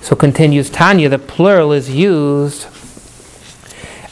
[0.00, 2.66] So continues Tanya, the plural is used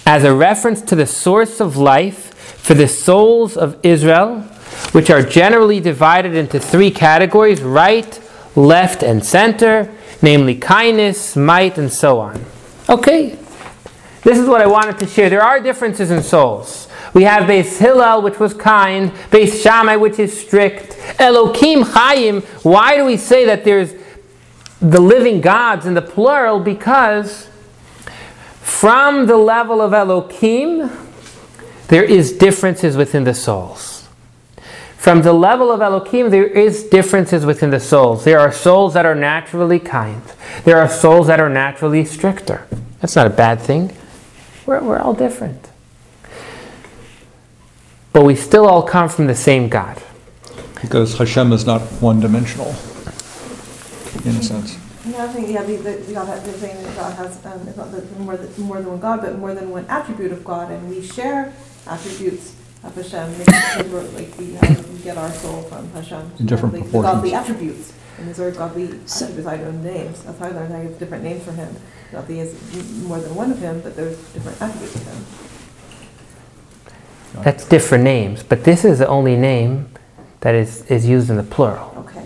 [0.07, 4.41] as a reference to the source of life for the souls of Israel,
[4.93, 8.21] which are generally divided into three categories right,
[8.57, 12.45] left, and center, namely kindness, might, and so on.
[12.89, 13.39] Okay,
[14.23, 15.29] this is what I wanted to share.
[15.29, 16.89] There are differences in souls.
[17.15, 22.41] We have Beis Hillel, which was kind, Beis Shammai, which is strict, Elokim Chaim.
[22.63, 23.95] Why do we say that there's
[24.81, 26.59] the living gods in the plural?
[26.59, 27.49] Because
[28.61, 30.91] from the level of Elohim,
[31.89, 34.09] there is differences within the souls.
[34.97, 38.25] From the level of Elohim, there is differences within the souls.
[38.25, 40.23] There are souls that are naturally kind.
[40.65, 42.67] There are souls that are naturally stricter.
[43.01, 43.95] That's not a bad thing.
[44.65, 45.72] We're, we're all different.
[48.13, 50.03] But we still all come from the same God.
[50.81, 52.69] Because Hashem is not one-dimensional,
[54.27, 54.77] in a sense.
[55.05, 57.77] Another thing, yeah, the, the, the God has, the saying that God has, um, it's
[57.77, 60.71] not that more than, more than one God, but more than one attribute of God,
[60.71, 61.53] and we share
[61.87, 66.33] attributes of Hashem, because like, we, have, we get our soul from Hashem.
[66.41, 67.51] In different Like, the Godly proportions.
[67.51, 70.99] attributes, and these are godly attributes, I don't names, that's why I learned I have
[70.99, 71.75] different names for him.
[72.13, 72.55] Not that he has
[73.05, 75.25] more than one of him, but there's different attributes of him.
[77.41, 79.89] That's different names, but this is the only name
[80.41, 81.93] that is, is used in the plural.
[81.99, 82.25] Okay.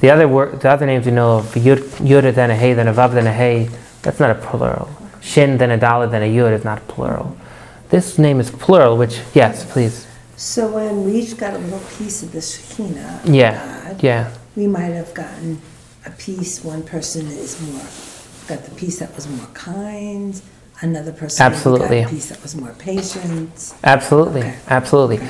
[0.00, 2.88] The other word, the other names you know of, yud, yud then a hey, then
[2.88, 3.70] a vav, then a hey,
[4.02, 4.88] that's not a plural.
[5.22, 7.36] Shin, then a daled, then a yud is not plural.
[7.88, 10.06] This name is plural, which, yes, please.
[10.36, 14.66] So when we each got a little piece of the Shekhinah, Yeah, God, yeah, we
[14.66, 15.60] might have gotten
[16.04, 17.86] a piece, one person is more,
[18.48, 20.40] got the piece that was more kind,
[20.80, 22.00] another person maybe Absolutely.
[22.02, 23.74] got a piece that was more patient.
[23.84, 24.58] absolutely, Okay.
[24.68, 25.28] absolutely.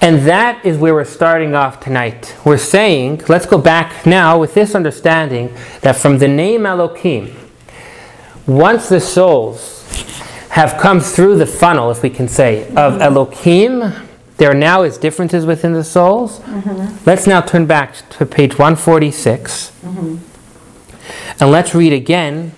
[0.00, 2.36] And that is where we're starting off tonight.
[2.44, 7.34] We're saying, let's go back now with this understanding that from the name Elohim,
[8.46, 9.80] once the souls
[10.50, 13.02] have come through the funnel, if we can say, of mm-hmm.
[13.02, 13.92] Elohim,
[14.36, 16.40] there now is differences within the souls.
[16.40, 17.04] Mm-hmm.
[17.04, 19.72] Let's now turn back to page 146.
[19.82, 20.16] Mm-hmm.
[21.42, 22.52] And let's read again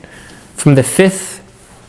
[0.54, 1.31] from the fifth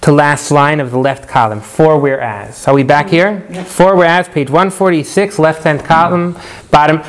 [0.03, 1.61] to last line of the left column.
[1.61, 2.67] For whereas.
[2.67, 3.39] Are we back here?
[3.65, 6.37] For whereas, page 146, left hand column,
[6.71, 7.01] bottom.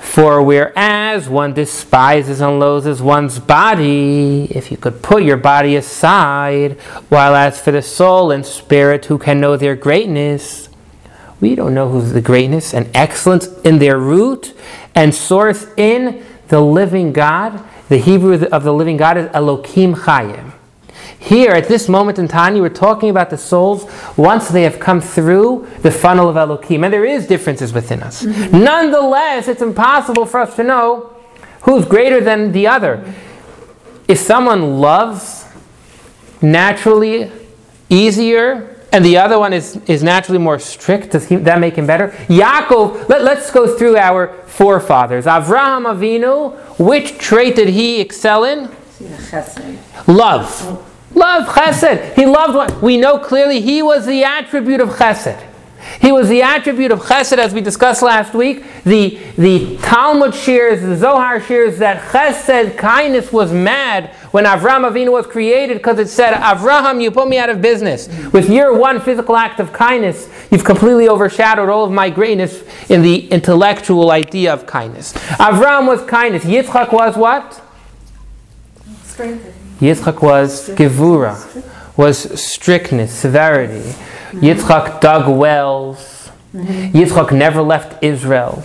[0.00, 6.80] For whereas one despises and loathes one's body, if you could put your body aside,
[7.10, 10.70] while as for the soul and spirit who can know their greatness,
[11.42, 14.54] we don't know who's the greatness and excellence in their root
[14.94, 17.62] and source in the living God.
[17.90, 20.47] The Hebrew of the living God is Elohim Chayim.
[21.20, 24.78] Here, at this moment in time, you were talking about the souls once they have
[24.78, 26.84] come through the funnel of Elohim.
[26.84, 28.22] And there is differences within us.
[28.22, 28.62] Mm-hmm.
[28.62, 31.14] Nonetheless, it's impossible for us to know
[31.62, 33.14] who's greater than the other.
[34.06, 35.44] If someone loves
[36.40, 37.30] naturally
[37.90, 41.86] easier and the other one is, is naturally more strict, does he, that make him
[41.86, 42.08] better?
[42.28, 45.26] Yaakov, let, let's go through our forefathers.
[45.26, 48.68] Avraham Avinu, which trait did he excel in?
[48.98, 50.06] Chesed.
[50.06, 50.46] Love.
[50.62, 50.87] Oh.
[51.14, 52.14] Love, chesed.
[52.14, 52.82] He loved what?
[52.82, 55.44] We know clearly he was the attribute of chesed.
[56.00, 58.64] He was the attribute of chesed, as we discussed last week.
[58.84, 65.12] The, the Talmud shares, the Zohar shares that chesed, kindness, was mad when Avram Avinu
[65.12, 68.08] was created because it said, Avraham, you put me out of business.
[68.32, 73.02] With your one physical act of kindness, you've completely overshadowed all of my greatness in
[73.02, 75.14] the intellectual idea of kindness.
[75.38, 76.44] Avram was kindness.
[76.44, 77.62] Yitzchak was what?
[79.04, 79.57] Strengthening.
[79.80, 81.36] Yitzchak was gevura,
[81.96, 83.80] was strictness, severity.
[83.80, 84.40] Mm-hmm.
[84.40, 86.30] Yitzchak dug wells.
[86.52, 86.96] Mm-hmm.
[86.96, 88.64] Yitzchak never left Israel.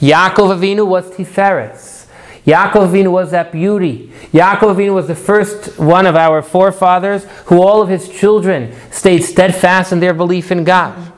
[0.00, 2.06] Yaakov Avinu was Tiferes.
[2.46, 4.12] Yaakov Avinu was that beauty.
[4.32, 9.22] Yaakov Avinu was the first one of our forefathers who all of his children stayed
[9.22, 11.12] steadfast in their belief in God.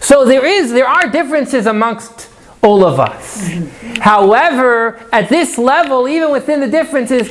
[0.00, 2.28] So there is, there are differences amongst
[2.62, 3.48] all of us.
[3.48, 4.00] Mm-hmm.
[4.00, 7.30] However, at this level, even within the differences,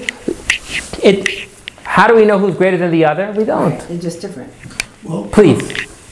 [1.03, 1.49] it,
[1.84, 3.32] how do we know who's greater than the other?
[3.32, 3.80] We don't.
[3.88, 4.51] They're just different.
[5.03, 5.61] Well, Please.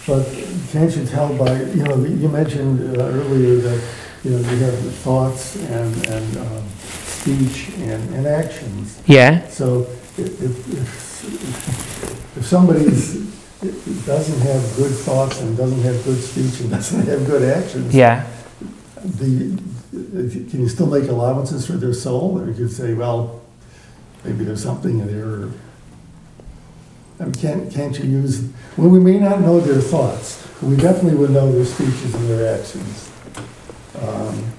[0.05, 0.25] But
[0.71, 3.83] can't you tell by, you know, you mentioned uh, earlier that,
[4.23, 6.67] you know, you have thoughts and, and um,
[7.05, 9.01] speech and, and actions.
[9.07, 9.47] Yeah.
[9.47, 9.81] So
[10.17, 13.31] if, if, if somebody's,
[14.05, 18.27] doesn't have good thoughts and doesn't have good speech and doesn't have good actions, Yeah.
[19.05, 19.57] the,
[19.91, 22.41] can you still make allowances for their soul?
[22.41, 23.41] Or you could say, well,
[24.23, 25.49] maybe there's something in there.
[27.19, 30.75] I mean, can't, can't you use, well, we may not know their thoughts, but we
[30.77, 33.11] definitely would know their speeches and their actions.
[34.01, 34.51] Um,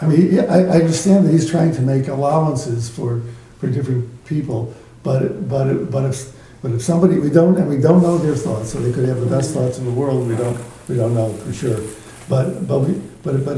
[0.00, 3.22] I mean, I, I understand that he's trying to make allowances for,
[3.58, 8.02] for different people, but, but, but if, but if somebody, we don't, and we don't
[8.02, 10.60] know their thoughts, so they could have the best thoughts in the world, we don't,
[10.88, 11.80] we don't know for sure.
[12.28, 13.56] But, but we, but, but,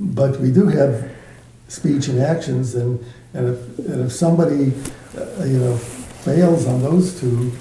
[0.00, 1.13] but we do have
[1.68, 4.72] speech and actions, and, and if, and if somebody,
[5.16, 7.52] uh, you know, fails on those two,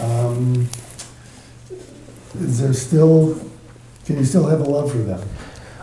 [0.00, 0.68] um,
[2.40, 3.38] is there still,
[4.04, 5.26] can you still have a love for them?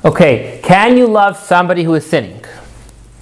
[0.03, 0.59] Okay.
[0.63, 2.43] Can you love somebody who is sinning?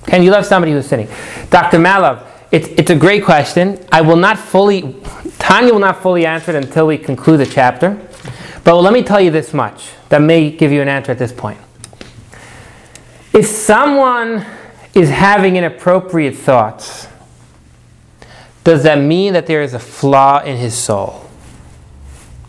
[0.06, 1.08] Can you love somebody who is sinning?
[1.50, 1.78] Dr.
[1.78, 3.86] Malov, it's, it's a great question.
[3.92, 4.96] I will not fully,
[5.38, 8.00] Tanya will not fully answer it until we conclude the chapter.
[8.64, 11.32] But let me tell you this much that may give you an answer at this
[11.32, 11.60] point.
[13.34, 14.46] If someone
[14.94, 17.08] is having inappropriate thoughts,
[18.64, 21.30] does that mean that there is a flaw in his soul?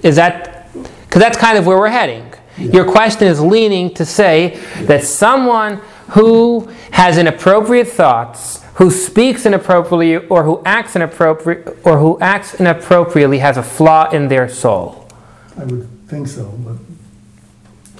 [0.03, 2.33] Is that, because that's kind of where we're heading.
[2.57, 10.17] Your question is leaning to say that someone who has inappropriate thoughts, who speaks inappropriately,
[10.17, 15.09] or who acts inappropriate, or who acts inappropriately, has a flaw in their soul.
[15.59, 16.77] I would think so, but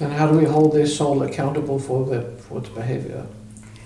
[0.01, 3.23] Then how do we hold their soul accountable for the, for its behavior?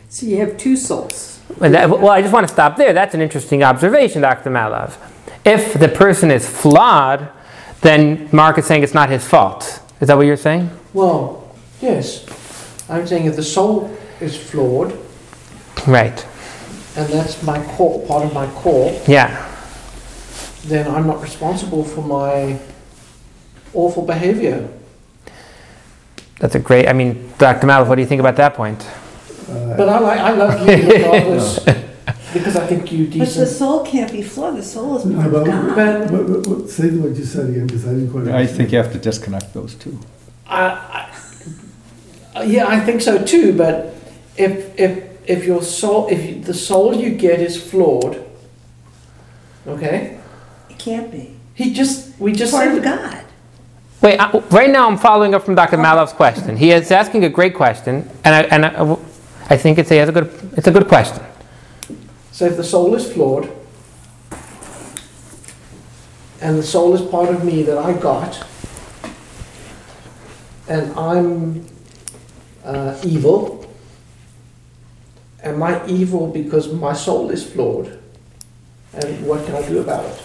[0.07, 1.41] So you have two souls.
[1.59, 2.93] And that- well, I just want to stop there.
[2.93, 4.49] That's an interesting observation, Dr.
[4.49, 4.93] Malov.
[5.43, 7.28] If the person is flawed,
[7.82, 9.82] then Mark is saying it's not his fault.
[9.99, 10.70] Is that what you're saying?
[10.93, 12.26] Well, yes.
[12.89, 13.91] I'm saying if the soul
[14.22, 14.97] is flawed,
[15.86, 16.26] Right.
[16.95, 19.36] and that's my core, part of my core, Yeah.
[20.63, 22.57] then I'm not responsible for my
[23.74, 24.70] awful behavior.
[26.40, 26.88] That's a great.
[26.88, 27.66] I mean, Dr.
[27.68, 28.82] Malov, what do you think about that point?
[29.50, 31.60] uh, But I like, I love you regardless,
[32.34, 33.48] because I think you But the decent.
[33.50, 35.76] soul can't be flawed, the soul is part No, of but- God.
[35.76, 38.28] But What- what- what- Say what you said again, because I didn't quite.
[38.28, 39.98] I think you have to disconnect those two.
[40.48, 41.08] I,
[42.36, 43.54] I, yeah, I think so too.
[43.54, 43.96] But
[44.38, 48.22] if if if your soul, if you, the soul you get is flawed,
[49.68, 50.18] okay,
[50.70, 51.36] It can't be.
[51.56, 53.24] he just we It's just part said of God.
[54.06, 54.20] Wait.
[54.20, 55.78] I, right now, I'm following up from Dr.
[55.78, 56.56] Malov's question.
[56.56, 58.97] He is asking a great question, and I and I,
[59.49, 61.24] I think it's a, it's a good it's a good question.
[62.32, 63.49] So if the soul is flawed,
[66.39, 68.45] and the soul is part of me that I got,
[70.70, 71.66] and I'm
[72.64, 73.66] uh, evil,
[75.41, 77.99] am I evil because my soul is flawed?
[78.93, 80.22] And what can I do about it?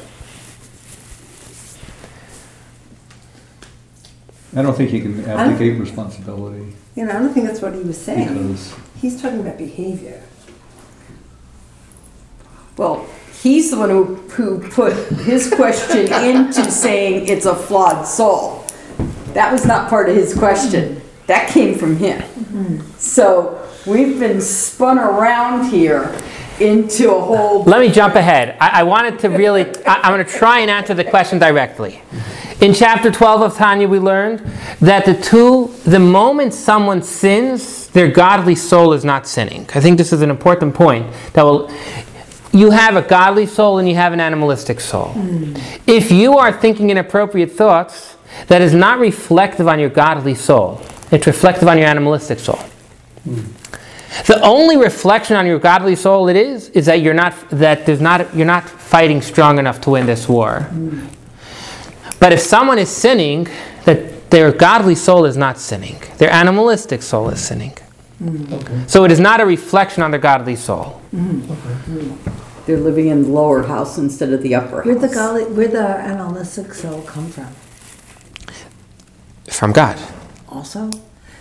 [4.57, 7.81] I don't think he can abdicate responsibility You know, I don't think that's what he
[7.81, 8.29] was saying.
[8.29, 10.23] because He's talking about behavior.
[12.77, 13.07] Well,
[13.43, 18.65] he's the one who, who put his question into saying it's a flawed soul.
[19.35, 21.01] That was not part of his question.
[21.27, 22.21] That came from him.
[22.23, 22.91] Mm-hmm.
[22.99, 26.19] So we've been spun around here
[26.61, 27.65] into a whole.
[27.65, 28.57] Let me jump ahead.
[28.61, 32.03] I, I wanted to really, I, I'm going to try and answer the question directly.
[32.61, 34.41] In chapter 12 of Tanya, we learned
[34.81, 39.67] that the two, the moment someone sins, their godly soul is not sinning.
[39.75, 41.71] I think this is an important point that will.
[42.53, 45.11] You have a godly soul and you have an animalistic soul.
[45.11, 45.55] Hmm.
[45.87, 48.17] If you are thinking inappropriate thoughts,
[48.49, 50.83] that is not reflective on your godly soul.
[51.13, 52.59] It's reflective on your animalistic soul.
[53.25, 53.43] Hmm.
[54.27, 58.01] The only reflection on your godly soul it is is that you're not that there's
[58.01, 60.69] not you're not fighting strong enough to win this war.
[62.19, 63.49] But if someone is sinning,
[63.85, 66.03] that their godly soul is not sinning.
[66.19, 67.73] Their animalistic soul is sinning.
[68.23, 68.85] Okay.
[68.87, 71.01] So it is not a reflection on their godly soul.
[71.15, 72.13] Okay.
[72.67, 75.87] They're living in the lower house instead of the upper Where'd the godly, where'd the
[75.87, 77.49] animalistic soul come from?
[79.49, 79.99] From God.
[80.49, 80.91] Also?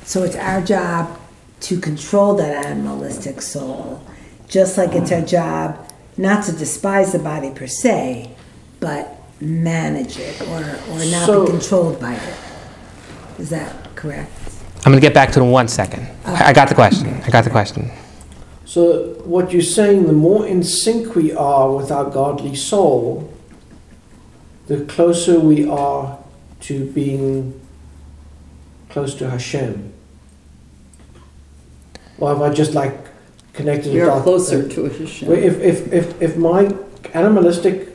[0.06, 1.19] So it's our job
[1.62, 4.01] to control that animalistic soul,
[4.47, 5.78] just like it's our job
[6.18, 8.36] not to despise the body per se,
[8.80, 10.60] but manage it or,
[10.91, 12.36] or not So- be controlled by it.
[13.39, 14.32] Is that correct?
[14.86, 16.07] I'm going to get back to it in one second.
[16.26, 17.22] I I got the question.
[17.26, 17.91] I got the question.
[18.66, 23.34] So what you're saying, the more in sync we are with our godly soul,
[24.68, 26.20] the closer we are
[26.62, 27.60] to being
[28.89, 29.91] close to Hashem.
[32.20, 32.94] Or have I just like
[33.54, 34.24] connected the You're dots?
[34.24, 35.32] closer And- to a Well, Hashem.
[35.34, 36.74] if, if, if, if my
[37.14, 37.90] animalistic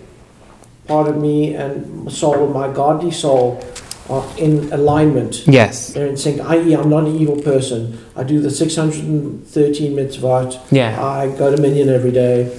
[0.87, 3.63] part of me and soul, my godly soul,
[4.11, 5.95] are in alignment, Yes.
[5.95, 7.99] they're in sync, i.e., I'm not an evil person.
[8.15, 10.61] I do the 613 mitzvot.
[10.71, 11.03] Yeah.
[11.03, 12.53] I go to Minyan every day.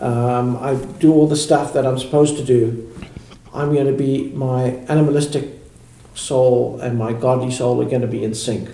[0.00, 2.92] Um, I do all the stuff that I'm supposed to do.
[3.54, 5.57] I'm going to be, my animalistic
[6.18, 8.70] soul and my godly soul are going to be in sync.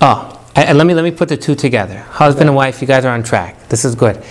[0.00, 1.98] Oh, and let me let me put the two together.
[1.98, 3.68] Husband and wife, you guys are on track.
[3.68, 4.22] This is good.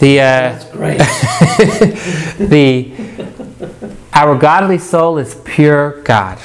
[0.00, 0.98] The uh, That's great.
[2.48, 2.92] the
[4.12, 6.38] our godly soul is pure God.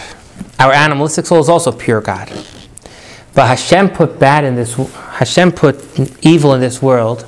[0.60, 2.30] Our animalistic soul is also pure God.
[3.34, 4.76] But Hashem put bad in this.
[4.76, 5.84] Hashem put
[6.24, 7.26] evil in this world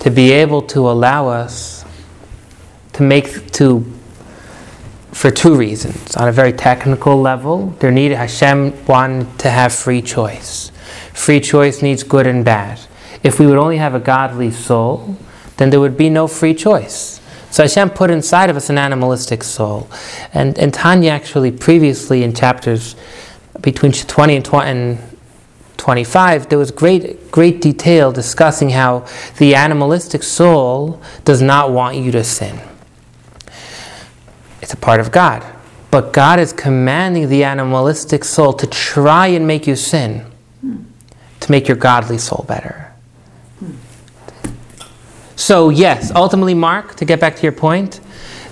[0.00, 1.84] to be able to allow us
[2.94, 3.84] to make to
[5.12, 6.16] for two reasons.
[6.16, 10.70] On a very technical level, there needed Hashem wanted to have free choice.
[11.12, 12.80] Free choice needs good and bad.
[13.22, 15.16] If we would only have a godly soul,
[15.58, 17.20] then there would be no free choice.
[17.50, 19.88] So Hashem put inside of us an animalistic soul.
[20.32, 22.96] And, and Tanya actually previously in chapters
[23.60, 24.98] between 20 and 20 and
[25.76, 29.06] 25, there was great, great detail discussing how
[29.38, 32.58] the animalistic soul does not want you to sin.
[34.62, 35.44] It's a part of God.
[35.90, 40.24] But God is commanding the animalistic soul to try and make you sin,
[41.40, 42.94] to make your godly soul better.
[45.36, 48.00] So, yes, ultimately, Mark, to get back to your point,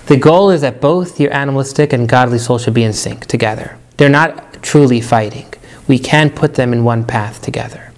[0.07, 3.77] the goal is that both your animalistic and godly soul should be in sync together.
[3.97, 5.51] They're not truly fighting.
[5.87, 7.91] We can put them in one path together.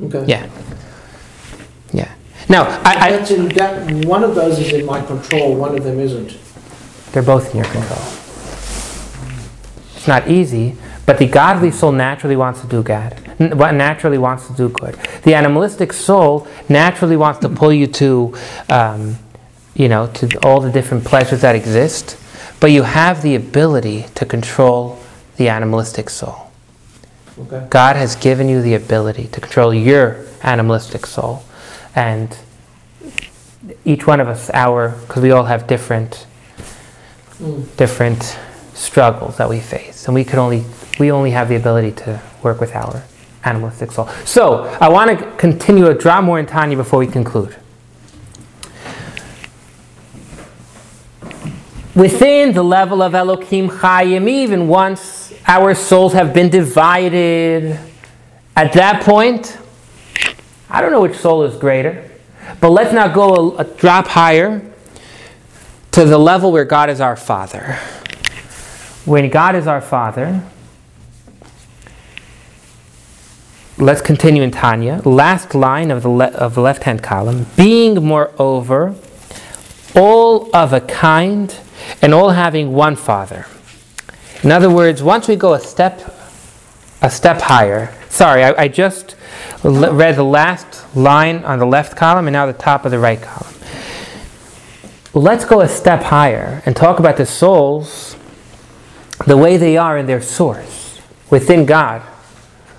[0.00, 0.24] Okay.
[0.26, 0.48] Yeah.
[1.92, 2.12] Yeah.
[2.48, 5.98] Now, I, I, in, that, one of those is in my control, one of them
[5.98, 6.38] isn't.
[7.16, 7.98] They're both in your control.
[9.96, 13.18] It's not easy, but the godly soul naturally wants to do God.
[13.38, 14.96] Naturally wants to do good.
[15.22, 18.34] The animalistic soul naturally wants to pull you to,
[18.68, 19.16] um,
[19.74, 22.18] you know, to all the different pleasures that exist.
[22.60, 24.98] But you have the ability to control
[25.38, 26.50] the animalistic soul.
[27.38, 27.66] Okay.
[27.70, 31.44] God has given you the ability to control your animalistic soul,
[31.94, 32.36] and
[33.86, 36.26] each one of us, our, because we all have different
[37.76, 38.38] Different
[38.74, 40.06] struggles that we face.
[40.06, 40.64] And we could only
[40.98, 43.02] we only have the ability to work with our
[43.44, 44.08] animalistic soul.
[44.24, 47.56] So i want to continue to draw more in tanya before we conclude.
[51.94, 57.78] Within the level of elohim chayim even once our souls have been divided
[58.54, 59.56] at that point
[60.68, 62.10] i don't know which soul is greater
[62.60, 64.60] but let's not go a, a drop higher
[65.96, 67.72] to the level where God is our Father.
[69.06, 70.42] When God is our Father,
[73.78, 75.00] let's continue in Tanya.
[75.06, 77.46] Last line of the, le- of the left hand column.
[77.56, 78.94] Being, moreover,
[79.94, 81.58] all of a kind
[82.02, 83.46] and all having one Father.
[84.42, 86.14] In other words, once we go a step
[87.00, 87.94] a step higher.
[88.10, 89.16] Sorry, I, I just
[89.64, 92.98] le- read the last line on the left column and now the top of the
[92.98, 93.55] right column
[95.20, 98.16] let's go a step higher and talk about the souls
[99.26, 101.00] the way they are in their source,
[101.30, 102.02] within God.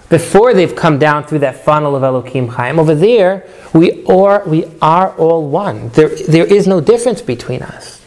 [0.09, 4.65] Before they've come down through that funnel of Elohim Chaim, over there, we are, we
[4.81, 5.89] are all one.
[5.89, 8.01] There, there is no difference between us.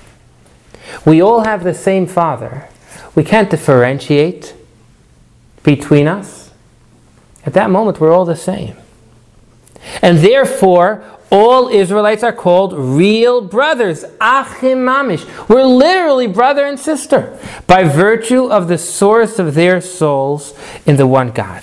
[1.04, 2.68] We all have the same Father.
[3.14, 4.54] We can't differentiate
[5.62, 6.50] between us.
[7.44, 8.76] At that moment, we're all the same.
[10.00, 15.24] And therefore, all Israelites are called real brothers, achim mamish.
[15.48, 20.54] We're literally brother and sister by virtue of the source of their souls
[20.86, 21.62] in the one God.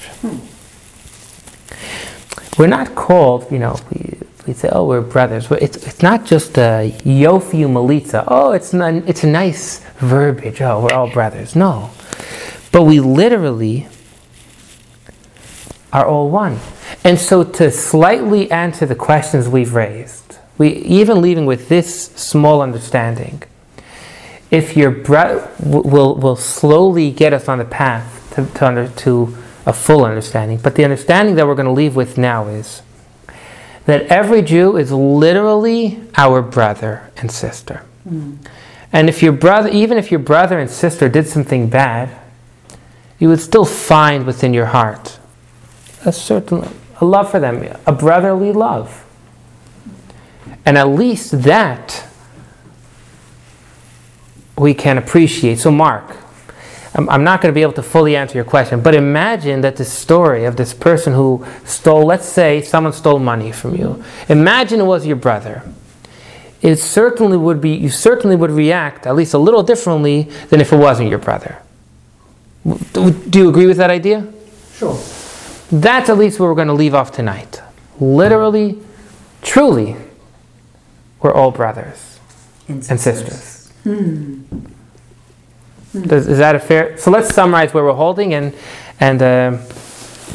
[2.58, 5.52] We're not called, you know, we, we say, oh, we're brothers.
[5.52, 8.24] It's, it's not just a yofiu malitza.
[8.28, 10.62] Oh, it's, not, it's a nice verbiage.
[10.62, 11.56] Oh, we're all brothers.
[11.56, 11.92] No.
[12.72, 13.88] But we literally
[15.94, 16.60] are all one.
[17.04, 22.62] And so, to slightly answer the questions we've raised, we even leaving with this small
[22.62, 23.44] understanding,
[24.52, 29.38] if your breath will will slowly get us on the path to to, under, to
[29.66, 30.58] a full understanding.
[30.58, 32.82] But the understanding that we're going to leave with now is
[33.86, 37.84] that every Jew is literally our brother and sister.
[38.04, 38.36] Hmm.
[38.94, 42.10] And if your brother, even if your brother and sister did something bad,
[43.20, 45.17] you would still find within your heart
[46.06, 46.68] a certain
[47.00, 49.06] a love for them, a brotherly love.
[50.66, 52.08] And at least that
[54.58, 55.60] we can appreciate.
[55.60, 56.18] So, Mark,
[56.96, 59.86] I'm, not going to be able to fully answer your question, but imagine that the
[59.86, 64.04] story of this person who stole, let's say someone stole money from you.
[64.30, 65.62] Imagine it was your brother.
[66.64, 70.74] It certainly would be, you certainly would react at least a little differently than if
[70.74, 71.62] it wasn't your brother.
[72.94, 74.26] Do you agree with that idea?
[74.74, 75.00] Sure.
[75.72, 77.62] That's at least where we're going to leave off tonight.
[78.00, 78.80] Literally,
[79.42, 79.98] truly,
[81.22, 82.20] we're all brothers
[82.68, 83.72] and sisters.
[83.84, 84.44] Does,
[86.28, 86.98] is that a fair?
[86.98, 88.54] So let's summarize where we're holding, and
[89.00, 89.60] and um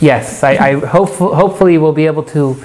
[0.01, 2.62] yes, I, I hope hopefully we'll be able to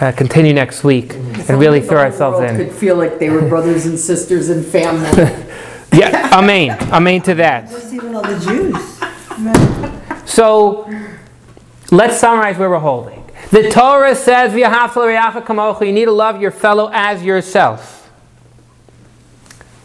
[0.00, 2.56] uh, continue next week and really throw ourselves in.
[2.56, 5.08] Could feel like they were brothers and sisters and family.
[5.92, 7.70] Yeah, amen, amen to that.
[7.70, 8.76] Just even all the Jews.
[10.30, 10.84] So
[11.90, 13.24] let's summarize where we're holding.
[13.50, 18.10] The Torah says, You need to love your fellow as yourself.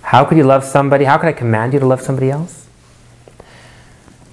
[0.01, 1.05] How could you love somebody?
[1.05, 2.67] How can I command you to love somebody else?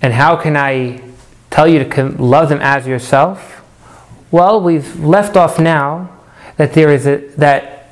[0.01, 1.03] And how can I
[1.51, 3.63] tell you to love them as yourself?
[4.31, 6.11] Well, we've left off now
[6.57, 7.91] that there is a that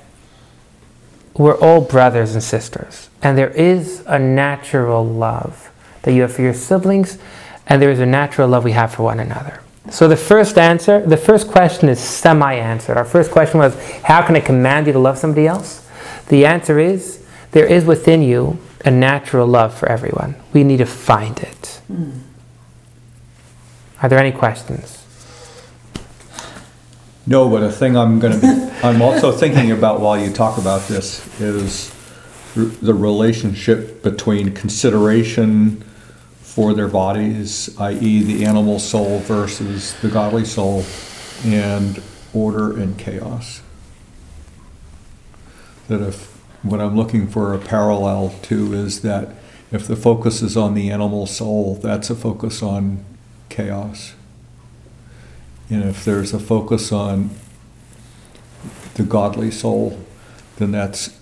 [1.34, 5.70] we're all brothers and sisters, and there is a natural love
[6.02, 7.18] that you have for your siblings,
[7.66, 9.60] and there is a natural love we have for one another.
[9.90, 12.96] So the first answer, the first question is semi-answered.
[12.96, 15.88] Our first question was, how can I command you to love somebody else?
[16.28, 20.34] The answer is, there is within you a natural love for everyone.
[20.52, 21.80] We need to find it.
[21.86, 22.10] Hmm.
[24.02, 25.04] Are there any questions?
[27.26, 28.46] No, but a thing I'm gonna be,
[28.86, 31.92] I'm also thinking about while you talk about this is
[32.56, 35.82] r- the relationship between consideration
[36.56, 38.22] for their bodies, i.e.
[38.22, 40.82] the animal soul versus the godly soul,
[41.44, 42.02] and
[42.32, 43.60] order and chaos.
[45.88, 49.34] That if, what I'm looking for a parallel to is that
[49.70, 53.04] if the focus is on the animal soul, that's a focus on
[53.50, 54.14] chaos.
[55.68, 57.32] And if there's a focus on
[58.94, 60.02] the godly soul,
[60.56, 61.20] then that's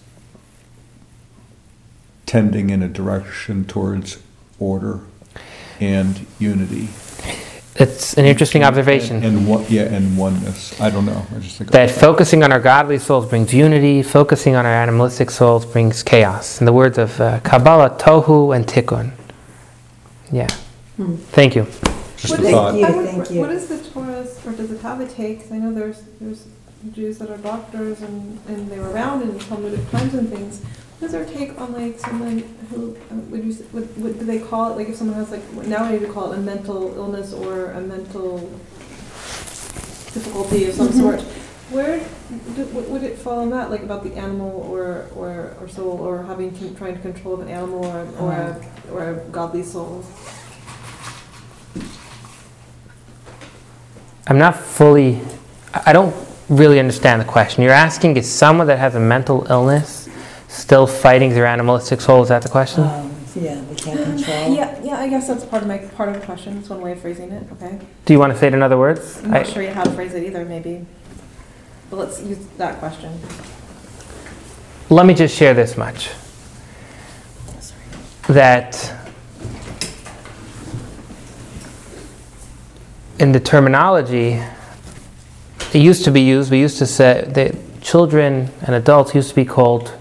[2.24, 4.22] tending in a direction towards
[4.60, 5.00] order
[5.80, 6.88] and unity.
[7.76, 9.24] It's an interesting observation.
[9.24, 10.80] And what, yeah, and oneness.
[10.80, 11.26] I don't know.
[11.34, 11.70] I just think.
[11.72, 16.60] that focusing on our godly souls brings unity, focusing on our animalistic souls brings chaos.
[16.60, 19.10] In the words of uh, Kabbalah, tohu and tikkun.
[20.30, 20.46] Yeah.
[21.32, 21.64] Thank you.
[22.16, 22.74] Just What a is- thought.
[22.74, 23.40] you, would- thank you.
[23.40, 25.40] What is the Torah's, or does it have a take?
[25.42, 26.46] 'Cause I know there's, there's
[26.92, 30.60] Jews that are doctors and, and they were around in Talmudic times and things.
[31.04, 32.38] What is their take on like someone
[32.70, 35.30] who, uh, would you, s- would, would, do they call it, like if someone has
[35.30, 38.38] like, now we need to call it a mental illness or a mental
[40.14, 41.20] difficulty of some sort?
[41.68, 41.98] Where,
[42.56, 45.90] do- would would it fall on that, like about the animal or, or, or soul,
[46.00, 49.62] or having, con- trying to control of an animal or, or a, or a godly
[49.62, 50.02] soul?
[54.26, 55.20] I'm not fully,
[55.74, 56.16] I I don't
[56.48, 57.62] really understand the question.
[57.62, 60.03] You're asking is someone that has a mental illness
[60.54, 62.22] still fighting their animalistic soul?
[62.22, 62.84] Is that the question?
[62.84, 64.54] Um, yeah, they can't control.
[64.54, 66.92] Yeah, yeah, I guess that's part of my, part of the question, it's one way
[66.92, 67.80] of phrasing it, okay?
[68.04, 69.18] Do you want to say it in other words?
[69.24, 70.86] I'm I- not sure yet how to phrase it either, maybe.
[71.90, 73.12] But let's use that question.
[74.90, 76.10] let me just share this much
[78.28, 78.92] that
[83.18, 84.40] in the terminology,
[85.72, 89.34] it used to be used, we used to say that children and adults used to
[89.34, 89.92] be called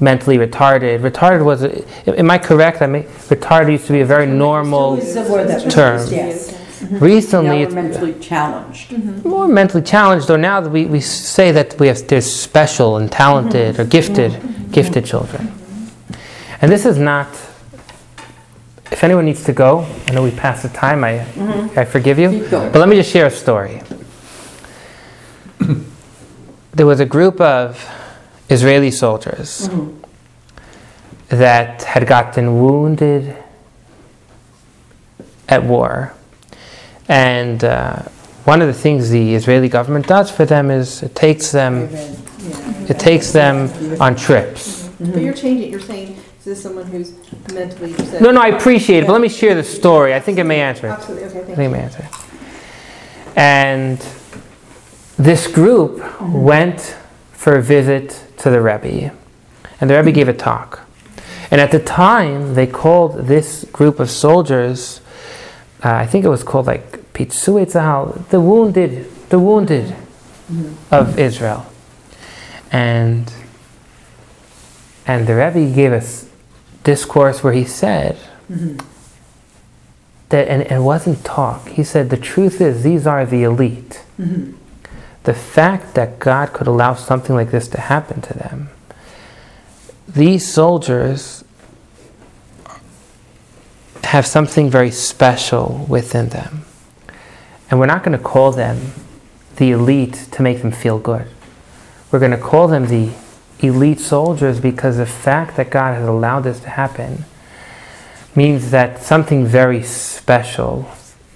[0.00, 1.00] mentally retarded.
[1.00, 1.64] Retarded was,
[2.06, 2.82] am I correct?
[2.82, 6.00] I mean, retarded used to be a very normal It's a word that term.
[6.00, 6.52] used, Yes.
[6.52, 6.94] Mm-hmm.
[6.94, 8.90] Now Recently, we're it's mentally challenged.
[8.90, 9.28] Mm-hmm.
[9.28, 13.10] more mentally challenged, or now that we, we say that we have there's special and
[13.10, 13.82] talented mm-hmm.
[13.82, 15.52] or gifted gifted children.
[16.60, 17.28] And this is not.
[18.90, 21.02] If anyone needs to go, I know we passed the time.
[21.02, 21.20] I
[21.76, 22.46] I forgive you.
[22.48, 23.82] But let me just share a story.
[26.72, 27.76] there was a group of
[28.48, 31.36] Israeli soldiers mm-hmm.
[31.36, 33.36] that had gotten wounded
[35.48, 36.14] at war.
[37.08, 38.02] And uh,
[38.44, 41.88] one of the things the Israeli government does for them is it takes them,
[42.88, 43.70] it takes them
[44.00, 44.84] on trips.
[44.84, 45.12] Mm-hmm.
[45.12, 47.12] But you're changing, you're saying, is this someone who's
[47.52, 48.22] mentally upset?
[48.22, 50.14] No, no, I appreciate it, but let me share the story.
[50.14, 50.90] I think it may answer it.
[50.90, 52.10] Absolutely, okay, I think it may answer it.
[53.36, 53.98] And
[55.18, 56.42] this group mm-hmm.
[56.42, 56.96] went
[57.32, 59.12] for a visit to the Rebbe,
[59.80, 60.86] and the Rebbe gave a talk.
[61.50, 65.00] And at the time, they called this group of soldiers,
[65.84, 69.94] uh, I think it was called like Pitzui Tzahal, the wounded, the wounded
[70.90, 71.66] of Israel.
[72.70, 73.32] And
[75.06, 76.28] and the Rebbe gave us
[76.84, 78.18] discourse where he said
[80.28, 81.68] that, and it wasn't talk.
[81.68, 84.04] He said the truth is these are the elite.
[85.28, 88.70] The fact that God could allow something like this to happen to them,
[90.08, 91.44] these soldiers
[94.04, 96.62] have something very special within them.
[97.70, 98.92] And we're not going to call them
[99.56, 101.28] the elite to make them feel good.
[102.10, 103.12] We're going to call them the
[103.58, 107.26] elite soldiers because the fact that God has allowed this to happen
[108.34, 110.90] means that something very special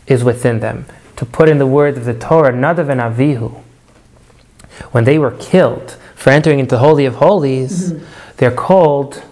[0.07, 0.87] is within them.
[1.17, 3.63] To put in the words of the Torah, Nadav and Avihu,
[4.93, 8.05] when they were killed for entering into the Holy of Holies, mm-hmm.
[8.37, 9.23] they're called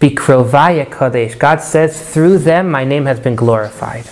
[0.00, 1.38] Bikrovai Ekadesh.
[1.38, 4.08] God says, through them my name has been glorified.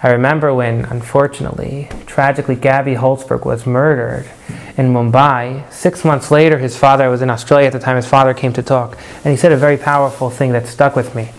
[0.00, 4.30] I remember when, unfortunately, tragically, Gabby Holtzberg was murdered
[4.76, 5.70] in Mumbai.
[5.72, 8.52] Six months later, his father, I was in Australia at the time, his father came
[8.52, 11.32] to talk, and he said a very powerful thing that stuck with me.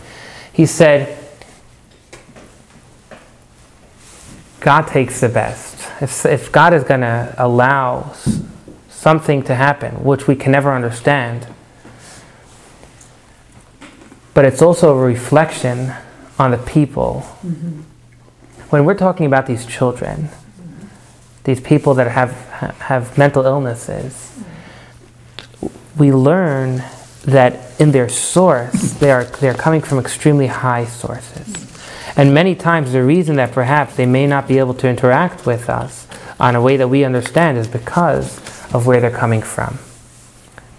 [0.52, 1.18] He said,
[4.60, 5.79] God takes the best.
[6.02, 8.14] If, if God is going to allow
[8.90, 11.48] something to happen, which we can never understand,
[14.34, 15.94] but it's also a reflection
[16.38, 17.26] on the people.
[17.46, 17.82] Mm-hmm.
[18.70, 20.30] When we're talking about these children,
[21.44, 22.32] these people that have,
[22.80, 24.40] have mental illnesses,
[25.98, 26.84] we learn
[27.24, 31.69] that in their source, they are, they are coming from extremely high sources.
[32.20, 35.70] And many times, the reason that perhaps they may not be able to interact with
[35.70, 36.06] us
[36.38, 38.40] on a way that we understand is because
[38.74, 39.80] of where they're coming from.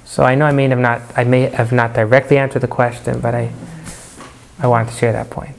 [0.05, 3.21] So I know I may have not, I may have not directly answered the question,
[3.21, 3.53] but I,
[4.59, 5.57] I wanted to share that point.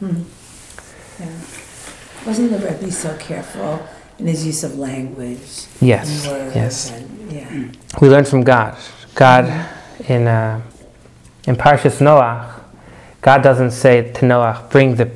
[0.00, 1.26] Yeah,
[2.24, 3.86] Wasn't the Rebbe so careful
[4.18, 5.66] in his use of language?
[5.82, 6.92] Yes, yes.
[6.92, 7.68] and- yeah.
[8.00, 8.78] We learn from God.
[9.14, 9.44] God
[10.08, 10.62] in uh,
[11.46, 12.59] in Parshas Noach,
[13.22, 15.08] God doesn't say to Noah, "Bring the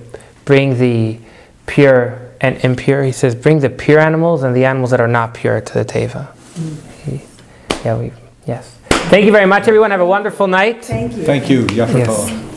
[0.44, 1.18] bring the
[1.66, 5.34] pure and impure." He says, "Bring the pure animals and the animals that are not
[5.34, 6.28] pure to the teva."
[7.04, 7.22] He-
[7.84, 8.12] yeah, we
[8.46, 8.70] yes.
[9.10, 9.90] Thank you very much, everyone.
[9.90, 10.84] Have a wonderful night.
[10.84, 11.24] Thank you.
[11.24, 12.08] Thank you, Yaffa Yes.
[12.08, 12.50] Tov.